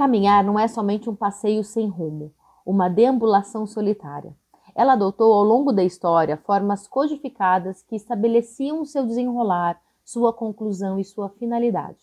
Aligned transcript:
Caminhar 0.00 0.42
não 0.42 0.58
é 0.58 0.66
somente 0.66 1.10
um 1.10 1.14
passeio 1.14 1.62
sem 1.62 1.86
rumo, 1.86 2.32
uma 2.64 2.88
deambulação 2.88 3.66
solitária. 3.66 4.34
Ela 4.74 4.94
adotou 4.94 5.30
ao 5.30 5.44
longo 5.44 5.72
da 5.72 5.84
história 5.84 6.38
formas 6.38 6.88
codificadas 6.88 7.82
que 7.82 7.96
estabeleciam 7.96 8.82
seu 8.86 9.04
desenrolar, 9.04 9.78
sua 10.02 10.32
conclusão 10.32 10.98
e 10.98 11.04
sua 11.04 11.28
finalidade. 11.28 11.98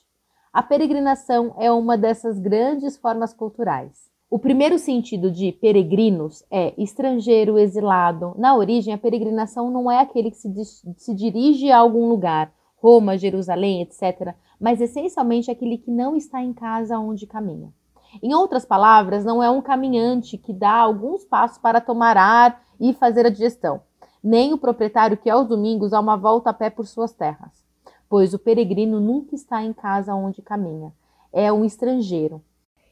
A 0.53 0.61
peregrinação 0.61 1.55
é 1.57 1.71
uma 1.71 1.97
dessas 1.97 2.37
grandes 2.37 2.95
formas 2.95 3.33
culturais. 3.33 4.11
O 4.29 4.37
primeiro 4.37 4.77
sentido 4.77 5.31
de 5.31 5.51
peregrinos 5.53 6.45
é 6.51 6.79
estrangeiro, 6.79 7.57
exilado. 7.57 8.35
Na 8.37 8.55
origem, 8.55 8.93
a 8.93 8.97
peregrinação 8.99 9.71
não 9.71 9.89
é 9.89 10.01
aquele 10.01 10.29
que 10.29 10.37
se, 10.37 10.53
se 10.97 11.15
dirige 11.15 11.71
a 11.71 11.79
algum 11.79 12.07
lugar, 12.07 12.53
Roma, 12.75 13.17
Jerusalém, 13.17 13.81
etc., 13.81 14.35
mas 14.59 14.81
essencialmente 14.81 15.49
aquele 15.49 15.79
que 15.79 15.89
não 15.89 16.15
está 16.15 16.43
em 16.43 16.53
casa 16.53 16.99
onde 16.99 17.25
caminha. 17.25 17.73
Em 18.21 18.33
outras 18.33 18.65
palavras, 18.65 19.25
não 19.25 19.43
é 19.43 19.49
um 19.49 19.61
caminhante 19.61 20.37
que 20.37 20.53
dá 20.53 20.71
alguns 20.71 21.23
passos 21.25 21.57
para 21.57 21.81
tomar 21.81 22.17
ar 22.17 22.61
e 22.79 22.93
fazer 22.93 23.25
a 23.25 23.29
digestão, 23.29 23.81
nem 24.23 24.53
o 24.53 24.57
proprietário 24.57 25.17
que 25.17 25.29
aos 25.29 25.47
domingos 25.47 25.91
dá 25.91 25.99
uma 25.99 26.15
volta 26.15 26.49
a 26.49 26.53
pé 26.53 26.69
por 26.69 26.85
suas 26.87 27.13
terras, 27.13 27.65
pois 28.09 28.33
o 28.33 28.39
peregrino 28.39 28.99
nunca 28.99 29.35
está 29.35 29.61
em 29.63 29.73
casa 29.73 30.15
onde 30.15 30.41
caminha, 30.41 30.91
é 31.31 31.51
um 31.51 31.65
estrangeiro. 31.65 32.41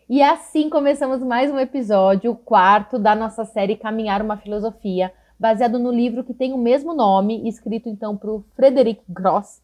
E 0.07 0.21
assim 0.21 0.70
começamos 0.70 1.21
mais 1.23 1.52
um 1.52 1.57
episódio, 1.57 2.32
o 2.32 2.35
quarto 2.35 2.99
da 2.99 3.16
nossa 3.16 3.43
série 3.43 3.76
Caminhar 3.76 4.21
uma 4.21 4.38
Filosofia, 4.38 5.12
baseado 5.40 5.79
no 5.79 5.91
livro 5.91 6.23
que 6.23 6.34
tem 6.34 6.54
o 6.54 6.57
mesmo 6.57 6.93
nome, 6.93 7.48
escrito 7.48 7.90
então 7.90 8.16
por 8.16 8.43
Frederick 8.55 9.02
Gross 9.09 9.62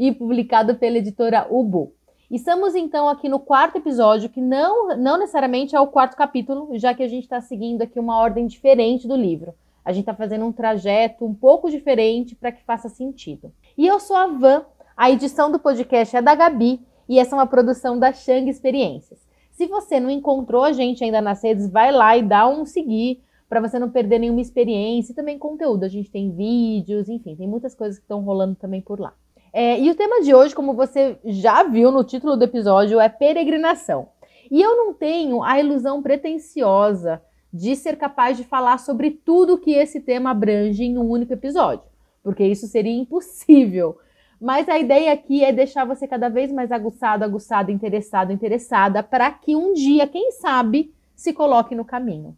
e 0.00 0.12
publicado 0.12 0.76
pela 0.76 0.96
editora 0.96 1.46
Ubu. 1.50 1.92
Estamos 2.32 2.74
então 2.74 3.10
aqui 3.10 3.28
no 3.28 3.38
quarto 3.38 3.76
episódio, 3.76 4.30
que 4.30 4.40
não, 4.40 4.96
não 4.96 5.18
necessariamente 5.18 5.76
é 5.76 5.80
o 5.80 5.86
quarto 5.86 6.16
capítulo, 6.16 6.70
já 6.78 6.94
que 6.94 7.02
a 7.02 7.06
gente 7.06 7.24
está 7.24 7.42
seguindo 7.42 7.82
aqui 7.82 8.00
uma 8.00 8.16
ordem 8.16 8.46
diferente 8.46 9.06
do 9.06 9.14
livro. 9.14 9.52
A 9.84 9.92
gente 9.92 10.04
está 10.04 10.14
fazendo 10.14 10.46
um 10.46 10.50
trajeto 10.50 11.26
um 11.26 11.34
pouco 11.34 11.70
diferente 11.70 12.34
para 12.34 12.50
que 12.50 12.64
faça 12.64 12.88
sentido. 12.88 13.52
E 13.76 13.86
eu 13.86 14.00
sou 14.00 14.16
a 14.16 14.28
Van, 14.28 14.64
a 14.96 15.10
edição 15.10 15.52
do 15.52 15.58
podcast 15.58 16.16
é 16.16 16.22
da 16.22 16.34
Gabi 16.34 16.80
e 17.06 17.18
essa 17.18 17.36
é 17.36 17.38
uma 17.38 17.46
produção 17.46 17.98
da 17.98 18.14
Shang 18.14 18.48
Experiências. 18.48 19.20
Se 19.50 19.66
você 19.66 20.00
não 20.00 20.08
encontrou 20.08 20.64
a 20.64 20.72
gente 20.72 21.04
ainda 21.04 21.20
nas 21.20 21.44
redes, 21.44 21.68
vai 21.68 21.92
lá 21.92 22.16
e 22.16 22.22
dá 22.22 22.48
um 22.48 22.64
seguir 22.64 23.22
para 23.46 23.60
você 23.60 23.78
não 23.78 23.90
perder 23.90 24.18
nenhuma 24.18 24.40
experiência 24.40 25.12
e 25.12 25.14
também 25.14 25.38
conteúdo. 25.38 25.84
A 25.84 25.88
gente 25.88 26.10
tem 26.10 26.30
vídeos, 26.30 27.10
enfim, 27.10 27.36
tem 27.36 27.46
muitas 27.46 27.74
coisas 27.74 27.98
que 27.98 28.04
estão 28.04 28.22
rolando 28.22 28.54
também 28.54 28.80
por 28.80 28.98
lá. 28.98 29.12
É, 29.52 29.78
e 29.78 29.90
o 29.90 29.94
tema 29.94 30.22
de 30.22 30.34
hoje, 30.34 30.54
como 30.54 30.72
você 30.72 31.18
já 31.24 31.62
viu 31.62 31.90
no 31.92 32.02
título 32.02 32.36
do 32.36 32.44
episódio, 32.44 32.98
é 32.98 33.08
peregrinação. 33.08 34.08
E 34.50 34.60
eu 34.60 34.76
não 34.76 34.94
tenho 34.94 35.42
a 35.42 35.60
ilusão 35.60 36.02
pretensiosa 36.02 37.20
de 37.52 37.76
ser 37.76 37.96
capaz 37.96 38.36
de 38.36 38.44
falar 38.44 38.78
sobre 38.78 39.10
tudo 39.10 39.58
que 39.58 39.72
esse 39.72 40.00
tema 40.00 40.30
abrange 40.30 40.84
em 40.84 40.96
um 40.96 41.06
único 41.08 41.34
episódio, 41.34 41.84
porque 42.22 42.44
isso 42.44 42.66
seria 42.66 42.92
impossível. 42.92 43.98
Mas 44.40 44.68
a 44.68 44.78
ideia 44.78 45.12
aqui 45.12 45.44
é 45.44 45.52
deixar 45.52 45.84
você 45.84 46.08
cada 46.08 46.30
vez 46.30 46.50
mais 46.50 46.72
aguçado, 46.72 47.22
aguçado, 47.22 47.70
interessado, 47.70 48.32
interessada, 48.32 49.02
para 49.02 49.30
que 49.30 49.54
um 49.54 49.74
dia, 49.74 50.06
quem 50.06 50.32
sabe, 50.32 50.92
se 51.14 51.32
coloque 51.32 51.74
no 51.74 51.84
caminho. 51.84 52.36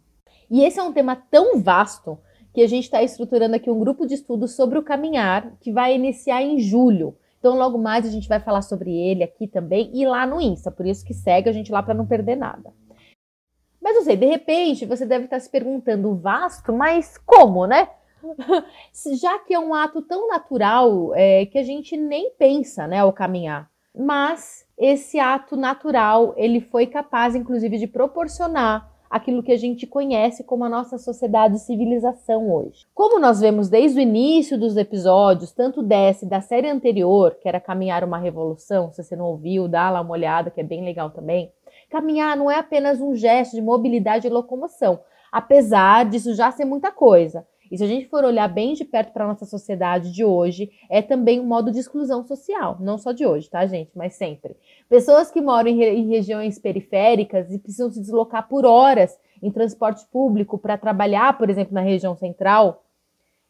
E 0.51 0.63
esse 0.63 0.79
é 0.79 0.83
um 0.83 0.93
tema 0.93 1.15
tão 1.15 1.59
vasto 1.61 2.19
que 2.55 2.63
a 2.63 2.67
gente 2.67 2.85
está 2.85 3.03
estruturando 3.03 3.57
aqui 3.57 3.69
um 3.69 3.77
grupo 3.77 4.07
de 4.07 4.13
estudos 4.13 4.55
sobre 4.55 4.79
o 4.79 4.81
caminhar, 4.81 5.57
que 5.59 5.73
vai 5.73 5.93
iniciar 5.93 6.41
em 6.41 6.57
julho. 6.57 7.13
Então, 7.37 7.57
logo 7.57 7.77
mais 7.77 8.05
a 8.05 8.09
gente 8.09 8.29
vai 8.29 8.39
falar 8.39 8.61
sobre 8.61 8.95
ele 8.95 9.25
aqui 9.25 9.45
também 9.45 9.91
e 9.93 10.05
lá 10.05 10.25
no 10.25 10.39
Insta, 10.39 10.71
por 10.71 10.85
isso 10.85 11.05
que 11.05 11.13
segue 11.13 11.49
a 11.49 11.51
gente 11.51 11.69
lá 11.69 11.83
para 11.83 11.93
não 11.93 12.05
perder 12.05 12.37
nada. 12.37 12.73
Mas 13.81 13.95
não 13.95 14.03
sei, 14.03 14.15
de 14.15 14.25
repente 14.25 14.85
você 14.85 15.05
deve 15.05 15.25
estar 15.25 15.35
tá 15.35 15.39
se 15.41 15.49
perguntando, 15.49 16.15
vasto, 16.15 16.71
mas 16.71 17.17
como, 17.17 17.67
né? 17.67 17.89
Já 19.19 19.37
que 19.39 19.53
é 19.53 19.59
um 19.59 19.73
ato 19.73 20.01
tão 20.01 20.29
natural 20.29 21.13
é, 21.13 21.45
que 21.47 21.57
a 21.57 21.63
gente 21.63 21.97
nem 21.97 22.31
pensa, 22.39 22.87
né, 22.87 22.99
ao 22.99 23.11
caminhar. 23.11 23.69
Mas 23.93 24.65
esse 24.77 25.19
ato 25.19 25.57
natural, 25.57 26.33
ele 26.37 26.61
foi 26.61 26.87
capaz, 26.87 27.35
inclusive, 27.35 27.77
de 27.77 27.85
proporcionar 27.85 28.94
aquilo 29.09 29.43
que 29.43 29.51
a 29.51 29.57
gente 29.57 29.85
conhece 29.85 30.43
como 30.43 30.63
a 30.63 30.69
nossa 30.69 30.97
sociedade 30.97 31.55
e 31.55 31.59
civilização 31.59 32.51
hoje. 32.51 32.85
Como 32.93 33.19
nós 33.19 33.39
vemos 33.39 33.69
desde 33.69 33.99
o 33.99 34.01
início 34.01 34.57
dos 34.57 34.77
episódios, 34.77 35.51
tanto 35.51 35.81
desse 35.81 36.25
da 36.25 36.41
série 36.41 36.69
anterior, 36.69 37.35
que 37.41 37.47
era 37.47 37.59
Caminhar 37.59 38.03
uma 38.03 38.17
Revolução, 38.17 38.91
se 38.91 39.03
você 39.03 39.15
não 39.15 39.25
ouviu, 39.25 39.67
dá 39.67 39.89
lá 39.89 40.01
uma 40.01 40.11
olhada, 40.11 40.49
que 40.49 40.61
é 40.61 40.63
bem 40.63 40.83
legal 40.83 41.09
também. 41.09 41.51
Caminhar 41.89 42.35
não 42.35 42.49
é 42.49 42.57
apenas 42.57 42.99
um 42.99 43.15
gesto 43.15 43.55
de 43.55 43.61
mobilidade 43.61 44.27
e 44.27 44.29
locomoção, 44.29 44.99
apesar 45.31 46.05
disso 46.05 46.33
já 46.33 46.51
ser 46.51 46.65
muita 46.65 46.91
coisa. 46.91 47.45
E 47.71 47.77
se 47.77 47.83
a 47.83 47.87
gente 47.87 48.07
for 48.07 48.23
olhar 48.23 48.47
bem 48.47 48.73
de 48.73 48.85
perto 48.85 49.11
para 49.11 49.25
a 49.25 49.27
nossa 49.27 49.45
sociedade 49.45 50.11
de 50.11 50.23
hoje, 50.23 50.71
é 50.89 51.01
também 51.01 51.39
um 51.39 51.45
modo 51.45 51.71
de 51.71 51.79
exclusão 51.79 52.23
social, 52.23 52.77
não 52.79 52.97
só 52.97 53.11
de 53.11 53.25
hoje, 53.25 53.49
tá, 53.49 53.65
gente? 53.65 53.91
Mas 53.95 54.15
sempre. 54.15 54.55
Pessoas 54.89 55.31
que 55.31 55.41
moram 55.41 55.69
em, 55.69 55.81
em 55.81 56.07
regiões 56.07 56.59
periféricas 56.59 57.51
e 57.51 57.59
precisam 57.59 57.91
se 57.91 57.99
deslocar 57.99 58.47
por 58.47 58.65
horas 58.65 59.17
em 59.41 59.51
transporte 59.51 60.05
público 60.11 60.57
para 60.57 60.77
trabalhar, 60.77 61.37
por 61.37 61.49
exemplo, 61.49 61.73
na 61.73 61.81
região 61.81 62.15
central, 62.15 62.83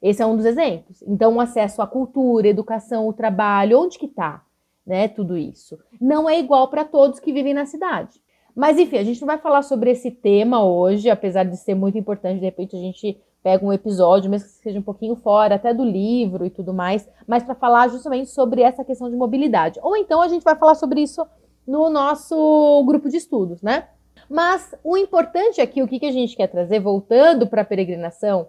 esse 0.02 0.22
é 0.22 0.26
um 0.26 0.36
dos 0.36 0.46
exemplos. 0.46 1.02
Então, 1.08 1.36
o 1.36 1.42
acesso 1.42 1.82
à 1.82 1.88
cultura, 1.88 2.48
educação, 2.48 3.08
o 3.08 3.14
trabalho, 3.14 3.80
onde 3.80 3.98
que 3.98 4.06
está, 4.06 4.44
né, 4.86 5.08
tudo 5.08 5.38
isso? 5.38 5.80
Não 6.00 6.30
é 6.30 6.40
igual 6.40 6.68
para 6.68 6.86
todos 6.86 7.20
que 7.20 7.34
vivem 7.34 7.54
na 7.54 7.66
cidade. 7.66 8.22
Mas 8.56 8.78
enfim, 8.80 8.98
a 8.98 9.04
gente 9.04 9.20
não 9.20 9.26
vai 9.26 9.38
falar 9.38 9.64
sobre 9.64 9.92
esse 9.92 10.10
tema 10.10 10.64
hoje, 10.64 11.10
apesar 11.10 11.44
de 11.44 11.58
ser 11.58 11.76
muito 11.76 11.98
importante, 11.98 12.40
de 12.40 12.46
repente 12.46 12.76
a 12.76 12.80
gente 12.80 13.20
pega 13.46 13.64
um 13.64 13.72
episódio, 13.72 14.28
mesmo 14.28 14.48
que 14.48 14.56
seja 14.56 14.80
um 14.80 14.82
pouquinho 14.82 15.16
fora, 15.16 15.54
até 15.54 15.72
do 15.72 15.86
livro 15.86 16.48
e 16.48 16.50
tudo 16.50 16.74
mais, 16.74 17.08
mas 17.28 17.44
para 17.44 17.54
falar 17.54 17.90
justamente 17.90 18.32
sobre 18.32 18.64
essa 18.64 18.84
questão 18.84 19.08
de 19.08 19.16
mobilidade. 19.16 19.80
Ou 19.84 19.96
então 19.96 20.20
a 20.20 20.28
gente 20.28 20.42
vai 20.42 20.56
falar 20.56 20.74
sobre 20.74 21.00
isso 21.00 21.24
no 21.68 21.88
nosso 21.88 22.84
grupo 22.88 23.08
de 23.08 23.18
estudos, 23.18 23.62
né? 23.62 23.88
Mas 24.28 24.74
o 24.84 24.98
importante 24.98 25.62
aqui, 25.62 25.84
o 25.84 25.88
que, 25.88 26.00
que 26.00 26.08
a 26.08 26.12
gente 26.12 26.36
quer 26.36 26.48
trazer, 26.48 26.80
voltando 26.80 27.46
para 27.46 27.62
a 27.62 27.66
peregrinação, 27.66 28.48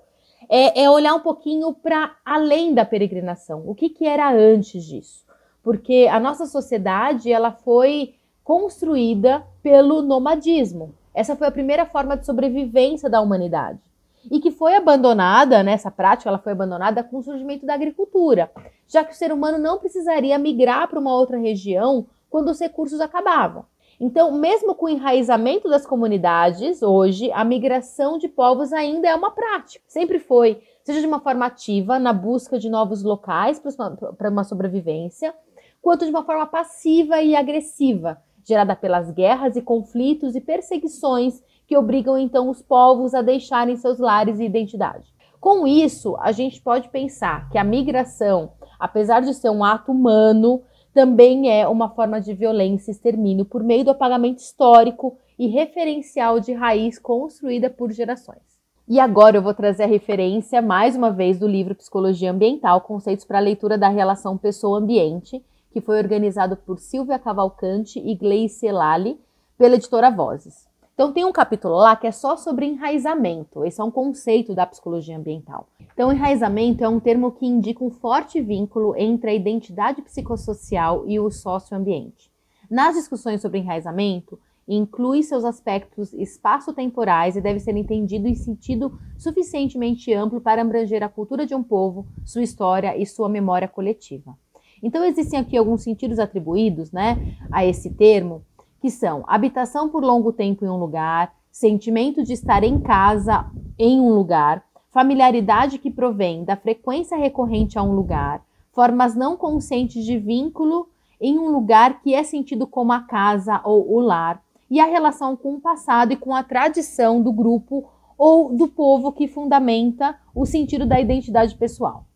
é, 0.48 0.84
é, 0.84 0.88
olhar 0.88 1.14
um 1.14 1.20
pouquinho 1.20 1.74
para 1.74 2.16
além 2.24 2.72
da 2.72 2.86
peregrinação. 2.86 3.64
O 3.66 3.74
que, 3.74 3.90
que 3.90 4.06
era 4.06 4.32
antes 4.32 4.82
disso? 4.82 5.26
Porque 5.62 6.08
a 6.10 6.18
nossa 6.18 6.46
sociedade 6.46 7.30
ela 7.30 7.52
foi 7.52 8.14
construída 8.42 9.44
pelo 9.62 10.00
nomadismo. 10.00 10.94
Essa 11.12 11.36
foi 11.36 11.48
a 11.48 11.52
primeira 11.52 11.84
forma 11.84 12.16
de 12.16 12.24
sobrevivência 12.24 13.10
da 13.10 13.20
humanidade 13.20 13.85
e 14.30 14.40
que 14.40 14.50
foi 14.50 14.74
abandonada, 14.74 15.62
né, 15.62 15.72
essa 15.72 15.90
prática 15.90 16.28
ela 16.28 16.38
foi 16.38 16.52
abandonada 16.52 17.02
com 17.02 17.18
o 17.18 17.22
surgimento 17.22 17.64
da 17.66 17.74
agricultura, 17.74 18.50
já 18.86 19.04
que 19.04 19.12
o 19.12 19.16
ser 19.16 19.32
humano 19.32 19.58
não 19.58 19.78
precisaria 19.78 20.38
migrar 20.38 20.88
para 20.88 21.00
uma 21.00 21.14
outra 21.14 21.38
região 21.38 22.06
quando 22.28 22.48
os 22.48 22.60
recursos 22.60 23.00
acabavam. 23.00 23.64
Então, 23.98 24.30
mesmo 24.32 24.74
com 24.74 24.86
o 24.86 24.90
enraizamento 24.90 25.68
das 25.70 25.86
comunidades, 25.86 26.82
hoje 26.82 27.32
a 27.32 27.42
migração 27.42 28.18
de 28.18 28.28
povos 28.28 28.72
ainda 28.72 29.08
é 29.08 29.14
uma 29.14 29.30
prática. 29.30 29.82
Sempre 29.88 30.18
foi, 30.18 30.62
seja 30.84 31.00
de 31.00 31.06
uma 31.06 31.20
forma 31.20 31.46
ativa, 31.46 31.98
na 31.98 32.12
busca 32.12 32.58
de 32.58 32.68
novos 32.68 33.02
locais 33.02 33.58
para 33.58 34.30
uma 34.30 34.44
sobrevivência, 34.44 35.34
quanto 35.80 36.04
de 36.04 36.10
uma 36.10 36.24
forma 36.24 36.46
passiva 36.46 37.22
e 37.22 37.34
agressiva, 37.34 38.20
gerada 38.44 38.76
pelas 38.76 39.10
guerras 39.10 39.56
e 39.56 39.62
conflitos 39.62 40.36
e 40.36 40.40
perseguições 40.40 41.42
que 41.66 41.76
obrigam 41.76 42.16
então 42.16 42.48
os 42.48 42.62
povos 42.62 43.14
a 43.14 43.22
deixarem 43.22 43.76
seus 43.76 43.98
lares 43.98 44.38
e 44.38 44.44
identidade. 44.44 45.12
Com 45.40 45.66
isso, 45.66 46.16
a 46.18 46.32
gente 46.32 46.60
pode 46.60 46.88
pensar 46.88 47.48
que 47.50 47.58
a 47.58 47.64
migração, 47.64 48.52
apesar 48.78 49.20
de 49.20 49.34
ser 49.34 49.50
um 49.50 49.62
ato 49.62 49.92
humano, 49.92 50.62
também 50.94 51.50
é 51.50 51.68
uma 51.68 51.90
forma 51.90 52.20
de 52.20 52.32
violência 52.32 52.90
e 52.90 52.94
extermínio 52.94 53.44
por 53.44 53.62
meio 53.62 53.84
do 53.84 53.90
apagamento 53.90 54.38
histórico 54.38 55.18
e 55.38 55.46
referencial 55.46 56.40
de 56.40 56.52
raiz 56.52 56.98
construída 56.98 57.68
por 57.68 57.92
gerações. 57.92 58.56
E 58.88 58.98
agora 58.98 59.36
eu 59.36 59.42
vou 59.42 59.52
trazer 59.52 59.82
a 59.82 59.88
referência, 59.88 60.62
mais 60.62 60.96
uma 60.96 61.10
vez, 61.10 61.38
do 61.38 61.46
livro 61.46 61.74
Psicologia 61.74 62.30
Ambiental, 62.30 62.80
Conceitos 62.80 63.24
para 63.24 63.38
a 63.38 63.42
Leitura 63.42 63.76
da 63.76 63.88
Relação 63.88 64.38
Pessoa-Ambiente, 64.38 65.44
que 65.72 65.80
foi 65.80 65.98
organizado 65.98 66.56
por 66.56 66.78
Silvia 66.78 67.18
Cavalcante 67.18 67.98
e 67.98 68.14
Gleice 68.14 68.70
Lali, 68.70 69.20
pela 69.58 69.74
editora 69.74 70.10
Vozes. 70.10 70.66
Então 70.96 71.12
tem 71.12 71.26
um 71.26 71.32
capítulo 71.32 71.74
lá 71.74 71.94
que 71.94 72.06
é 72.06 72.10
só 72.10 72.38
sobre 72.38 72.64
enraizamento. 72.64 73.62
Esse 73.66 73.82
é 73.82 73.84
um 73.84 73.90
conceito 73.90 74.54
da 74.54 74.64
psicologia 74.64 75.14
ambiental. 75.14 75.68
Então, 75.92 76.10
enraizamento 76.10 76.82
é 76.82 76.88
um 76.88 76.98
termo 76.98 77.32
que 77.32 77.44
indica 77.44 77.84
um 77.84 77.90
forte 77.90 78.40
vínculo 78.40 78.96
entre 78.96 79.28
a 79.28 79.34
identidade 79.34 80.00
psicossocial 80.00 81.04
e 81.06 81.20
o 81.20 81.30
socioambiente. 81.30 82.30
Nas 82.70 82.94
discussões 82.94 83.42
sobre 83.42 83.58
enraizamento, 83.58 84.40
inclui 84.66 85.22
seus 85.22 85.44
aspectos 85.44 86.14
espaço-temporais 86.14 87.36
e 87.36 87.42
deve 87.42 87.60
ser 87.60 87.76
entendido 87.76 88.26
em 88.26 88.34
sentido 88.34 88.98
suficientemente 89.18 90.14
amplo 90.14 90.40
para 90.40 90.62
abranger 90.62 91.02
a 91.02 91.10
cultura 91.10 91.44
de 91.44 91.54
um 91.54 91.62
povo, 91.62 92.06
sua 92.24 92.42
história 92.42 92.96
e 92.96 93.04
sua 93.04 93.28
memória 93.28 93.68
coletiva. 93.68 94.34
Então 94.82 95.04
existem 95.04 95.38
aqui 95.38 95.58
alguns 95.58 95.82
sentidos 95.82 96.18
atribuídos, 96.18 96.90
né, 96.90 97.36
a 97.52 97.66
esse 97.66 97.90
termo, 97.90 98.42
que 98.80 98.90
são 98.90 99.24
habitação 99.26 99.88
por 99.88 100.02
longo 100.02 100.32
tempo 100.32 100.64
em 100.64 100.68
um 100.68 100.78
lugar, 100.78 101.34
sentimento 101.50 102.22
de 102.22 102.32
estar 102.32 102.62
em 102.62 102.78
casa 102.80 103.50
em 103.78 104.00
um 104.00 104.14
lugar, 104.14 104.64
familiaridade 104.90 105.78
que 105.78 105.90
provém 105.90 106.44
da 106.44 106.56
frequência 106.56 107.16
recorrente 107.16 107.78
a 107.78 107.82
um 107.82 107.94
lugar, 107.94 108.42
formas 108.72 109.14
não 109.14 109.36
conscientes 109.36 110.04
de 110.04 110.18
vínculo 110.18 110.88
em 111.20 111.38
um 111.38 111.48
lugar 111.48 112.00
que 112.02 112.14
é 112.14 112.22
sentido 112.22 112.66
como 112.66 112.92
a 112.92 113.00
casa 113.00 113.60
ou 113.64 113.90
o 113.92 114.00
lar, 114.00 114.42
e 114.70 114.80
a 114.80 114.84
relação 114.84 115.36
com 115.36 115.54
o 115.54 115.60
passado 115.60 116.12
e 116.12 116.16
com 116.16 116.34
a 116.34 116.42
tradição 116.42 117.22
do 117.22 117.32
grupo 117.32 117.88
ou 118.18 118.54
do 118.54 118.68
povo 118.68 119.12
que 119.12 119.28
fundamenta 119.28 120.18
o 120.34 120.44
sentido 120.44 120.86
da 120.86 121.00
identidade 121.00 121.54
pessoal. 121.54 122.06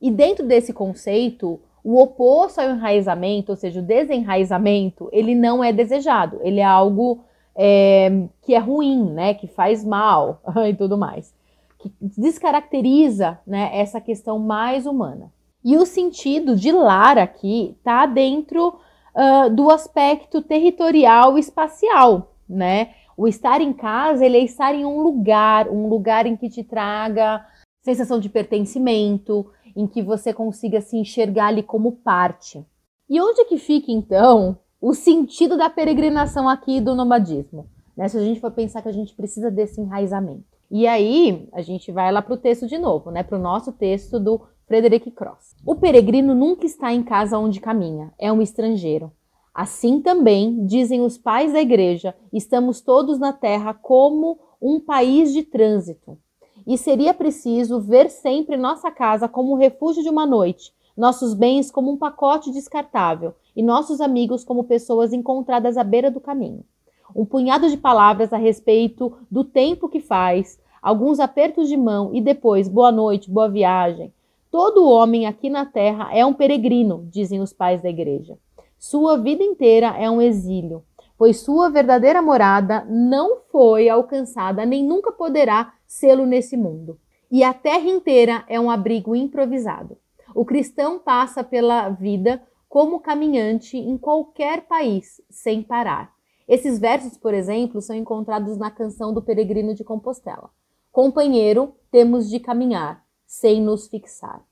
E 0.00 0.10
dentro 0.10 0.46
desse 0.46 0.72
conceito, 0.72 1.60
o 1.82 2.00
oposto 2.00 2.60
ao 2.60 2.70
enraizamento, 2.70 3.52
ou 3.52 3.56
seja, 3.56 3.80
o 3.80 3.84
desenraizamento, 3.84 5.08
ele 5.12 5.34
não 5.34 5.62
é 5.62 5.72
desejado, 5.72 6.38
ele 6.42 6.60
é 6.60 6.64
algo 6.64 7.24
é, 7.56 8.26
que 8.42 8.54
é 8.54 8.58
ruim, 8.58 9.10
né, 9.12 9.34
que 9.34 9.46
faz 9.46 9.84
mal 9.84 10.40
e 10.68 10.74
tudo 10.74 10.96
mais, 10.96 11.34
que 11.78 11.92
descaracteriza 12.00 13.38
né, 13.46 13.70
essa 13.72 14.00
questão 14.00 14.38
mais 14.38 14.86
humana. 14.86 15.32
E 15.64 15.76
o 15.76 15.84
sentido 15.84 16.56
de 16.56 16.72
lar 16.72 17.18
aqui 17.18 17.76
está 17.78 18.06
dentro 18.06 18.78
uh, 19.14 19.50
do 19.50 19.70
aspecto 19.70 20.40
territorial 20.40 21.36
espacial, 21.36 22.34
né? 22.48 22.90
O 23.14 23.28
estar 23.28 23.60
em 23.60 23.72
casa, 23.72 24.24
ele 24.24 24.38
é 24.38 24.44
estar 24.44 24.74
em 24.74 24.86
um 24.86 25.02
lugar, 25.02 25.68
um 25.68 25.86
lugar 25.86 26.24
em 26.24 26.34
que 26.34 26.48
te 26.48 26.64
traga 26.64 27.44
sensação 27.82 28.18
de 28.18 28.28
pertencimento, 28.28 29.46
em 29.76 29.86
que 29.86 30.02
você 30.02 30.32
consiga 30.32 30.80
se 30.80 30.96
enxergar 30.96 31.46
ali 31.46 31.62
como 31.62 31.92
parte. 31.92 32.64
E 33.08 33.20
onde 33.20 33.44
que 33.44 33.58
fica 33.58 33.90
então 33.90 34.58
o 34.80 34.94
sentido 34.94 35.56
da 35.56 35.68
peregrinação 35.68 36.48
aqui 36.48 36.80
do 36.80 36.94
nomadismo? 36.94 37.66
Né? 37.96 38.08
Se 38.08 38.16
a 38.16 38.20
gente 38.22 38.40
for 38.40 38.50
pensar 38.50 38.82
que 38.82 38.88
a 38.88 38.92
gente 38.92 39.14
precisa 39.14 39.50
desse 39.50 39.80
enraizamento. 39.80 40.44
E 40.70 40.86
aí 40.86 41.48
a 41.52 41.60
gente 41.60 41.90
vai 41.90 42.12
lá 42.12 42.22
para 42.22 42.34
o 42.34 42.38
texto 42.38 42.66
de 42.66 42.78
novo, 42.78 43.10
né? 43.10 43.24
Para 43.24 43.36
o 43.36 43.42
nosso 43.42 43.72
texto 43.72 44.20
do 44.20 44.40
Frederick 44.66 45.10
Cross. 45.10 45.56
O 45.66 45.74
peregrino 45.74 46.32
nunca 46.34 46.64
está 46.64 46.92
em 46.92 47.02
casa 47.02 47.36
onde 47.36 47.60
caminha, 47.60 48.12
é 48.18 48.32
um 48.32 48.40
estrangeiro. 48.40 49.12
Assim 49.52 50.00
também, 50.00 50.64
dizem 50.64 51.00
os 51.00 51.18
pais 51.18 51.52
da 51.52 51.60
igreja, 51.60 52.14
estamos 52.32 52.80
todos 52.80 53.18
na 53.18 53.32
terra 53.32 53.74
como 53.74 54.38
um 54.62 54.78
país 54.78 55.32
de 55.32 55.42
trânsito 55.42 56.16
e 56.66 56.76
seria 56.78 57.14
preciso 57.14 57.80
ver 57.80 58.10
sempre 58.10 58.56
nossa 58.56 58.90
casa 58.90 59.28
como 59.28 59.52
o 59.52 59.56
refúgio 59.56 60.02
de 60.02 60.08
uma 60.08 60.26
noite, 60.26 60.72
nossos 60.96 61.34
bens 61.34 61.70
como 61.70 61.90
um 61.90 61.96
pacote 61.96 62.50
descartável 62.50 63.34
e 63.56 63.62
nossos 63.62 64.00
amigos 64.00 64.44
como 64.44 64.64
pessoas 64.64 65.12
encontradas 65.12 65.76
à 65.76 65.84
beira 65.84 66.10
do 66.10 66.20
caminho. 66.20 66.64
Um 67.14 67.24
punhado 67.24 67.68
de 67.68 67.76
palavras 67.76 68.32
a 68.32 68.36
respeito 68.36 69.12
do 69.30 69.42
tempo 69.42 69.88
que 69.88 70.00
faz, 70.00 70.60
alguns 70.80 71.18
apertos 71.18 71.68
de 71.68 71.76
mão 71.76 72.10
e 72.14 72.20
depois 72.20 72.68
boa 72.68 72.92
noite, 72.92 73.30
boa 73.30 73.48
viagem. 73.48 74.12
Todo 74.50 74.88
homem 74.88 75.26
aqui 75.26 75.48
na 75.48 75.64
terra 75.64 76.10
é 76.12 76.24
um 76.24 76.34
peregrino, 76.34 77.06
dizem 77.10 77.40
os 77.40 77.52
pais 77.52 77.80
da 77.82 77.88
igreja. 77.88 78.38
Sua 78.78 79.16
vida 79.16 79.44
inteira 79.44 79.88
é 79.98 80.10
um 80.10 80.20
exílio, 80.20 80.82
pois 81.16 81.40
sua 81.40 81.68
verdadeira 81.68 82.22
morada 82.22 82.84
não 82.88 83.42
foi 83.52 83.88
alcançada 83.88 84.64
nem 84.64 84.82
nunca 84.82 85.12
poderá 85.12 85.72
selo 85.90 86.24
nesse 86.24 86.56
mundo. 86.56 87.00
E 87.28 87.42
a 87.42 87.52
terra 87.52 87.88
inteira 87.88 88.44
é 88.46 88.60
um 88.60 88.70
abrigo 88.70 89.16
improvisado. 89.16 89.98
O 90.32 90.44
cristão 90.44 91.00
passa 91.00 91.42
pela 91.42 91.88
vida 91.88 92.40
como 92.68 93.00
caminhante 93.00 93.76
em 93.76 93.98
qualquer 93.98 94.68
país, 94.68 95.20
sem 95.28 95.64
parar. 95.64 96.12
Esses 96.46 96.78
versos, 96.78 97.18
por 97.18 97.34
exemplo, 97.34 97.82
são 97.82 97.96
encontrados 97.96 98.56
na 98.56 98.70
canção 98.70 99.12
do 99.12 99.20
Peregrino 99.20 99.74
de 99.74 99.82
Compostela. 99.82 100.50
Companheiro, 100.92 101.74
temos 101.90 102.30
de 102.30 102.38
caminhar, 102.38 103.04
sem 103.26 103.60
nos 103.60 103.88
fixar. 103.88 104.44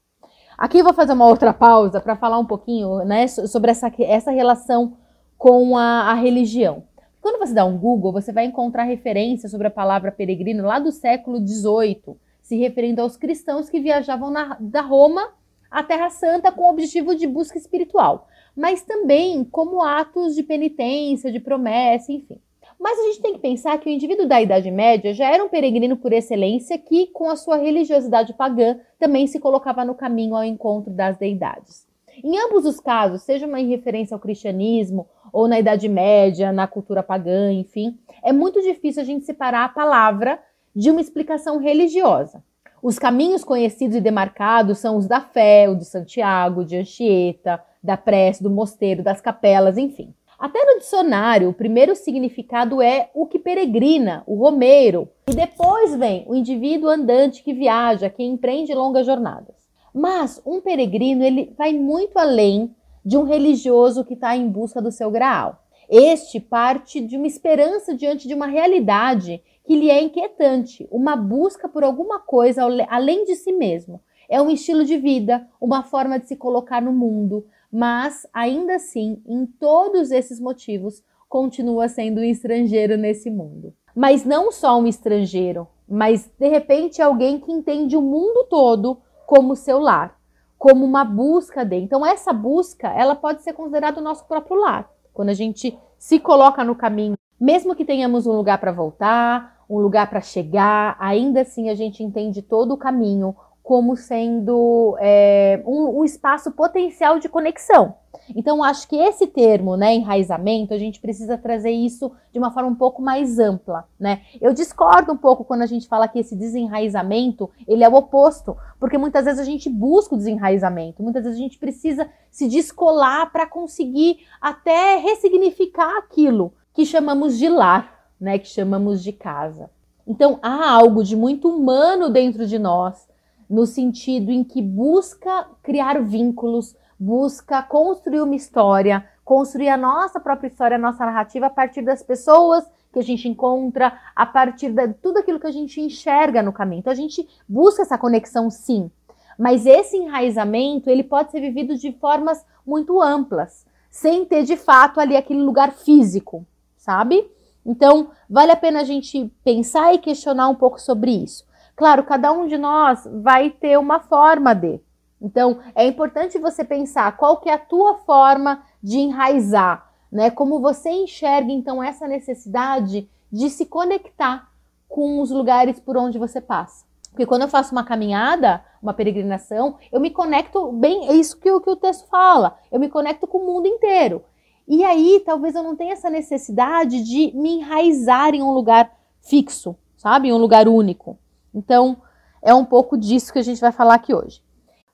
Aqui 0.57 0.83
vou 0.83 0.93
fazer 0.93 1.13
uma 1.13 1.29
outra 1.29 1.55
pausa 1.55 2.01
para 2.01 2.17
falar 2.17 2.41
um 2.41 2.47
pouquinho 2.47 3.05
né, 3.05 3.29
sobre 3.29 3.71
essa, 3.71 3.93
essa 4.01 4.33
relação 4.33 4.97
com 5.37 5.77
a, 5.77 6.11
a 6.11 6.15
religião. 6.15 6.88
Quando 7.29 7.47
você 7.47 7.53
dá 7.53 7.63
um 7.67 7.77
Google, 7.77 8.11
você 8.11 8.33
vai 8.33 8.47
encontrar 8.47 8.85
referências 8.85 9.51
sobre 9.51 9.67
a 9.67 9.71
palavra 9.71 10.11
peregrino 10.11 10.65
lá 10.65 10.79
do 10.79 10.91
século 10.91 11.47
XVIII, 11.47 12.17
se 12.41 12.57
referindo 12.57 13.03
aos 13.03 13.19
cristãos 13.19 13.69
que 13.69 13.81
viajavam 13.81 14.31
na, 14.31 14.57
da 14.59 14.81
Roma 14.81 15.35
à 15.71 15.83
Terra 15.83 16.09
Santa 16.09 16.51
com 16.51 16.63
o 16.63 16.71
objetivo 16.71 17.15
de 17.15 17.27
busca 17.27 17.59
espiritual, 17.59 18.29
mas 18.57 18.81
também 18.81 19.45
como 19.45 19.83
atos 19.83 20.35
de 20.35 20.43
penitência, 20.43 21.31
de 21.31 21.39
promessa, 21.39 22.11
enfim. 22.11 22.41
Mas 22.81 22.99
a 22.99 23.03
gente 23.03 23.21
tem 23.21 23.35
que 23.35 23.41
pensar 23.41 23.77
que 23.77 23.91
o 23.91 23.93
indivíduo 23.93 24.27
da 24.27 24.41
Idade 24.41 24.71
Média 24.71 25.13
já 25.13 25.31
era 25.31 25.45
um 25.45 25.51
peregrino 25.51 25.99
por 25.99 26.15
excelência 26.15 26.79
que, 26.79 27.09
com 27.09 27.29
a 27.29 27.37
sua 27.37 27.59
religiosidade 27.59 28.33
pagã, 28.33 28.81
também 28.99 29.27
se 29.27 29.39
colocava 29.39 29.85
no 29.85 29.95
caminho 29.95 30.35
ao 30.35 30.45
encontro 30.45 30.91
das 30.91 31.19
deidades. 31.19 31.87
Em 32.25 32.39
ambos 32.39 32.65
os 32.65 32.81
casos, 32.81 33.23
seja 33.23 33.47
uma 33.47 33.59
referência 33.59 34.15
ao 34.15 34.21
cristianismo 34.21 35.07
ou 35.33 35.49
na 35.49 35.59
Idade 35.59 35.89
Média, 35.89 36.53
na 36.53 36.67
cultura 36.67 37.03
pagã, 37.03 37.53
enfim, 37.53 37.99
é 38.23 38.33
muito 38.33 38.61
difícil 38.63 39.03
a 39.03 39.05
gente 39.05 39.25
separar 39.25 39.65
a 39.65 39.69
palavra 39.69 40.39
de 40.75 40.91
uma 40.91 41.01
explicação 41.01 41.59
religiosa. 41.59 42.43
Os 42.83 42.99
caminhos 42.99 43.43
conhecidos 43.43 43.97
e 43.97 44.01
demarcados 44.01 44.79
são 44.79 44.97
os 44.97 45.07
da 45.07 45.21
fé, 45.21 45.69
o 45.69 45.75
de 45.75 45.85
Santiago, 45.85 46.65
de 46.65 46.77
Anchieta, 46.77 47.61
da 47.83 47.97
prece, 47.97 48.43
do 48.43 48.51
mosteiro, 48.51 49.03
das 49.03 49.21
capelas, 49.21 49.77
enfim. 49.77 50.15
Até 50.39 50.65
no 50.65 50.79
dicionário, 50.79 51.49
o 51.49 51.53
primeiro 51.53 51.97
significado 51.97 52.81
é 52.81 53.11
o 53.13 53.27
que 53.27 53.41
peregrina, 53.41 54.23
o 54.25 54.37
romeiro, 54.37 55.09
e 55.29 55.35
depois 55.35 55.97
vem 55.97 56.25
o 56.29 56.35
indivíduo 56.35 56.89
andante 56.89 57.43
que 57.43 57.53
viaja, 57.53 58.09
que 58.09 58.23
empreende 58.23 58.73
longas 58.73 59.05
jornadas. 59.05 59.57
Mas 59.93 60.41
um 60.47 60.61
peregrino 60.61 61.25
ele 61.25 61.53
vai 61.59 61.73
muito 61.73 62.17
além 62.17 62.73
de 63.09 63.17
um 63.17 63.23
religioso 63.23 64.05
que 64.05 64.13
está 64.13 64.37
em 64.37 64.51
busca 64.51 64.83
do 64.83 64.93
seu 64.93 65.11
graal. 65.11 65.65
Este 65.89 66.39
parte 66.39 67.01
de 67.01 67.17
uma 67.17 67.27
esperança 67.27 67.95
diante 67.95 68.29
de 68.29 68.35
uma 68.35 68.47
realidade 68.47 69.43
que 69.65 69.75
lhe 69.75 69.91
é 69.91 70.03
inquietante, 70.03 70.87
uma 70.91 71.17
busca 71.17 71.71
por 71.71 71.83
alguma 71.83 72.21
coisa 72.21 72.65
além 72.91 73.25
de 73.25 73.35
si 73.35 73.51
mesmo. 73.51 74.03
É 74.29 74.43
um 74.43 74.51
estilo 74.51 74.85
de 74.85 74.99
vida, 74.99 75.49
uma 75.59 75.83
forma 75.83 76.19
de 76.19 76.29
se 76.29 76.37
colocar 76.37 76.83
no 76.83 76.93
mundo, 76.93 77.47
mas 77.73 78.27
ainda 78.31 78.75
assim, 78.75 79.23
em 79.27 79.47
todos 79.47 80.11
esses 80.11 80.39
motivos, 80.39 81.03
continua 81.31 81.89
sendo 81.89 82.21
um 82.21 82.25
estrangeiro 82.25 82.99
nesse 82.99 83.31
mundo. 83.31 83.73
Mas 83.97 84.27
não 84.27 84.53
só 84.53 84.79
um 84.79 84.87
estrangeiro, 84.87 85.67
mas 85.89 86.31
de 86.39 86.49
repente 86.49 87.01
alguém 87.01 87.41
que 87.41 87.51
entende 87.51 87.97
o 87.97 88.03
mundo 88.03 88.45
todo 88.51 88.99
como 89.27 89.57
seu 89.57 89.79
lar 89.79 90.18
como 90.59 90.85
uma 90.85 91.05
busca 91.05 91.65
de. 91.65 91.77
Então 91.77 92.05
essa 92.05 92.33
busca, 92.33 92.89
ela 92.89 93.15
pode 93.15 93.43
ser 93.43 93.53
considerada 93.53 94.01
o 94.01 94.05
nosso 94.05 94.27
próprio 94.27 94.61
lar. 94.61 94.91
Quando 95.15 95.29
a 95.29 95.35
gente 95.35 95.79
se 95.97 96.19
coloca 96.19 96.65
no 96.65 96.75
caminho, 96.75 97.17
mesmo 97.41 97.75
que 97.75 97.85
tenhamos 97.85 98.27
um 98.27 98.33
lugar 98.33 98.59
para 98.59 98.73
voltar, 98.73 99.65
um 99.71 99.79
lugar 99.79 100.09
para 100.11 100.21
chegar, 100.21 100.97
ainda 100.99 101.43
assim 101.43 101.71
a 101.71 101.75
gente 101.75 102.03
entende 102.03 102.43
todo 102.43 102.73
o 102.73 102.79
caminho, 102.79 103.35
como 103.69 103.97
sendo 103.97 104.97
é, 104.99 105.63
um, 105.67 105.99
um, 105.99 106.03
espaço 106.03 106.51
potencial 106.53 107.19
de 107.19 107.29
conexão. 107.29 107.97
Então, 108.35 108.65
acho 108.65 108.89
que 108.89 108.97
esse 108.97 109.27
termo, 109.27 109.77
né, 109.77 109.95
enraizamento, 109.95 110.73
a 110.73 110.79
gente 110.79 110.99
precisa 110.99 111.37
trazer 111.37 111.73
isso 111.73 112.11
de 112.33 112.39
uma 112.39 112.51
forma 112.51 112.71
um 112.71 112.75
pouco 112.75 113.03
mais 113.03 113.39
ampla, 113.39 113.87
né? 114.01 114.23
Eu 114.41 114.55
discordo 114.55 115.13
um 115.13 115.19
pouco 115.19 115.45
quando 115.45 115.61
a 115.61 115.67
gente 115.67 115.87
fala 115.87 116.09
que 116.09 116.19
esse 116.19 116.35
desenraizamento, 116.35 117.51
ele 117.67 117.85
é 117.85 117.89
o 117.91 117.95
oposto, 117.95 118.57
porque 118.81 118.97
muitas 118.97 119.27
vezes 119.27 119.39
a 119.39 119.45
gente 119.45 119.69
busca 119.69 120.15
o 120.15 120.19
desenraizamento, 120.19 121.03
muitas 121.03 121.25
vezes 121.25 121.39
a 121.39 121.43
gente 121.43 121.59
precisa 121.59 122.09
se 122.31 122.49
descolar 122.49 123.31
para 123.31 123.47
conseguir 123.47 124.21
até 124.41 124.97
ressignificar 124.97 125.99
aquilo 125.99 126.55
que 126.73 126.87
chamamos 126.87 127.37
de 127.37 127.51
lar, 127.51 128.09
né, 128.19 128.39
que 128.39 128.49
chamamos 128.49 129.03
de 129.03 129.13
casa. 129.13 129.69
Então, 130.07 130.39
há 130.41 130.73
algo 130.73 131.05
de 131.05 131.15
muito 131.15 131.55
humano 131.55 132.09
dentro 132.09 132.47
de 132.47 132.59
nós, 132.59 133.08
no 133.49 133.67
sentido 133.67 134.31
em 134.31 134.45
que 134.45 134.61
busca 134.61 135.49
criar 135.63 136.03
vínculos, 136.03 136.77
busca 136.99 137.63
construir 137.63 138.21
uma 138.21 138.35
história, 138.35 139.09
construir 139.25 139.69
a 139.69 139.77
nossa 139.77 140.19
própria 140.19 140.49
história, 140.49 140.77
a 140.77 140.81
nossa 140.81 141.05
narrativa 141.05 141.47
a 141.47 141.51
partir 141.51 141.83
das 141.83 142.03
pessoas 142.03 142.65
que 142.93 142.99
a 142.99 143.03
gente 143.03 143.29
encontra, 143.29 143.99
a 144.15 144.27
partir 144.27 144.71
de 144.71 144.89
tudo 144.95 145.19
aquilo 145.19 145.39
que 145.39 145.47
a 145.47 145.53
gente 145.53 145.81
enxerga 145.81 146.43
no 146.43 146.53
caminho. 146.53 146.81
Então 146.81 146.93
a 146.93 146.97
gente 146.97 147.27
busca 147.49 147.83
essa 147.83 147.99
conexão 147.99 148.51
sim, 148.51 148.91
mas 149.39 149.67
esse 149.67 149.97
enraizamento 149.97 150.91
ele 150.91 151.05
pode 151.05 151.31
ser 151.31 151.41
vivido 151.41 151.77
de 151.77 151.93
formas 151.93 152.45
muito 152.67 153.01
amplas, 153.01 153.67
sem 153.91 154.25
ter 154.25 154.45
de 154.45 154.57
fato 154.57 155.01
ali 155.01 155.17
aquele 155.17 155.43
lugar 155.43 155.73
físico, 155.73 156.47
sabe? 156.77 157.31
Então 157.65 158.11
vale 158.29 158.53
a 158.53 158.57
pena 158.57 158.81
a 158.81 158.85
gente 158.85 159.31
pensar 159.45 159.95
e 159.95 159.99
questionar 159.99 160.49
um 160.49 160.55
pouco 160.55 160.81
sobre 160.81 161.11
isso. 161.11 161.45
Claro, 161.79 162.03
cada 162.03 162.33
um 162.33 162.49
de 162.49 162.59
nós 162.59 163.09
vai 163.23 163.51
ter 163.51 163.79
uma 163.79 164.01
forma 164.01 164.53
de. 164.53 164.81
Então, 165.23 165.61
é 165.77 165.87
importante 165.87 166.37
você 166.37 166.65
pensar 166.65 167.17
qual 167.17 167.37
que 167.37 167.49
é 167.49 167.53
a 167.53 167.59
tua 167.59 167.99
forma 167.99 168.65
de 168.83 168.99
enraizar. 168.99 169.89
né? 170.11 170.29
Como 170.29 170.59
você 170.59 170.91
enxerga 170.91 171.53
então 171.53 171.81
essa 171.81 172.09
necessidade 172.09 173.09
de 173.31 173.49
se 173.49 173.65
conectar 173.65 174.51
com 174.89 175.21
os 175.21 175.31
lugares 175.31 175.79
por 175.79 175.97
onde 175.97 176.19
você 176.19 176.41
passa? 176.41 176.85
Porque 177.11 177.25
quando 177.25 177.43
eu 177.43 177.49
faço 177.49 177.71
uma 177.71 177.85
caminhada, 177.85 178.61
uma 178.83 178.93
peregrinação, 178.93 179.77
eu 179.93 180.01
me 180.01 180.11
conecto 180.11 180.73
bem, 180.73 181.09
é 181.09 181.13
isso 181.13 181.39
que, 181.39 181.61
que 181.61 181.71
o 181.71 181.77
texto 181.77 182.09
fala, 182.09 182.59
eu 182.73 182.81
me 182.81 182.89
conecto 182.89 183.25
com 183.25 183.39
o 183.39 183.47
mundo 183.47 183.69
inteiro. 183.69 184.25
E 184.67 184.83
aí, 184.83 185.23
talvez 185.25 185.55
eu 185.55 185.63
não 185.63 185.77
tenha 185.77 185.93
essa 185.93 186.11
necessidade 186.11 187.05
de 187.05 187.31
me 187.37 187.61
enraizar 187.61 188.35
em 188.35 188.43
um 188.43 188.51
lugar 188.51 188.91
fixo, 189.21 189.77
sabe? 189.97 190.29
Em 190.29 190.33
um 190.33 190.39
lugar 190.39 190.67
único. 190.67 191.17
Então, 191.55 191.99
é 192.43 192.55
um 192.55 192.65
pouco 192.65 192.97
disso 192.97 193.33
que 193.33 193.39
a 193.39 193.43
gente 193.43 193.61
vai 193.61 193.73
falar 193.73 193.95
aqui 193.95 194.15
hoje. 194.15 194.43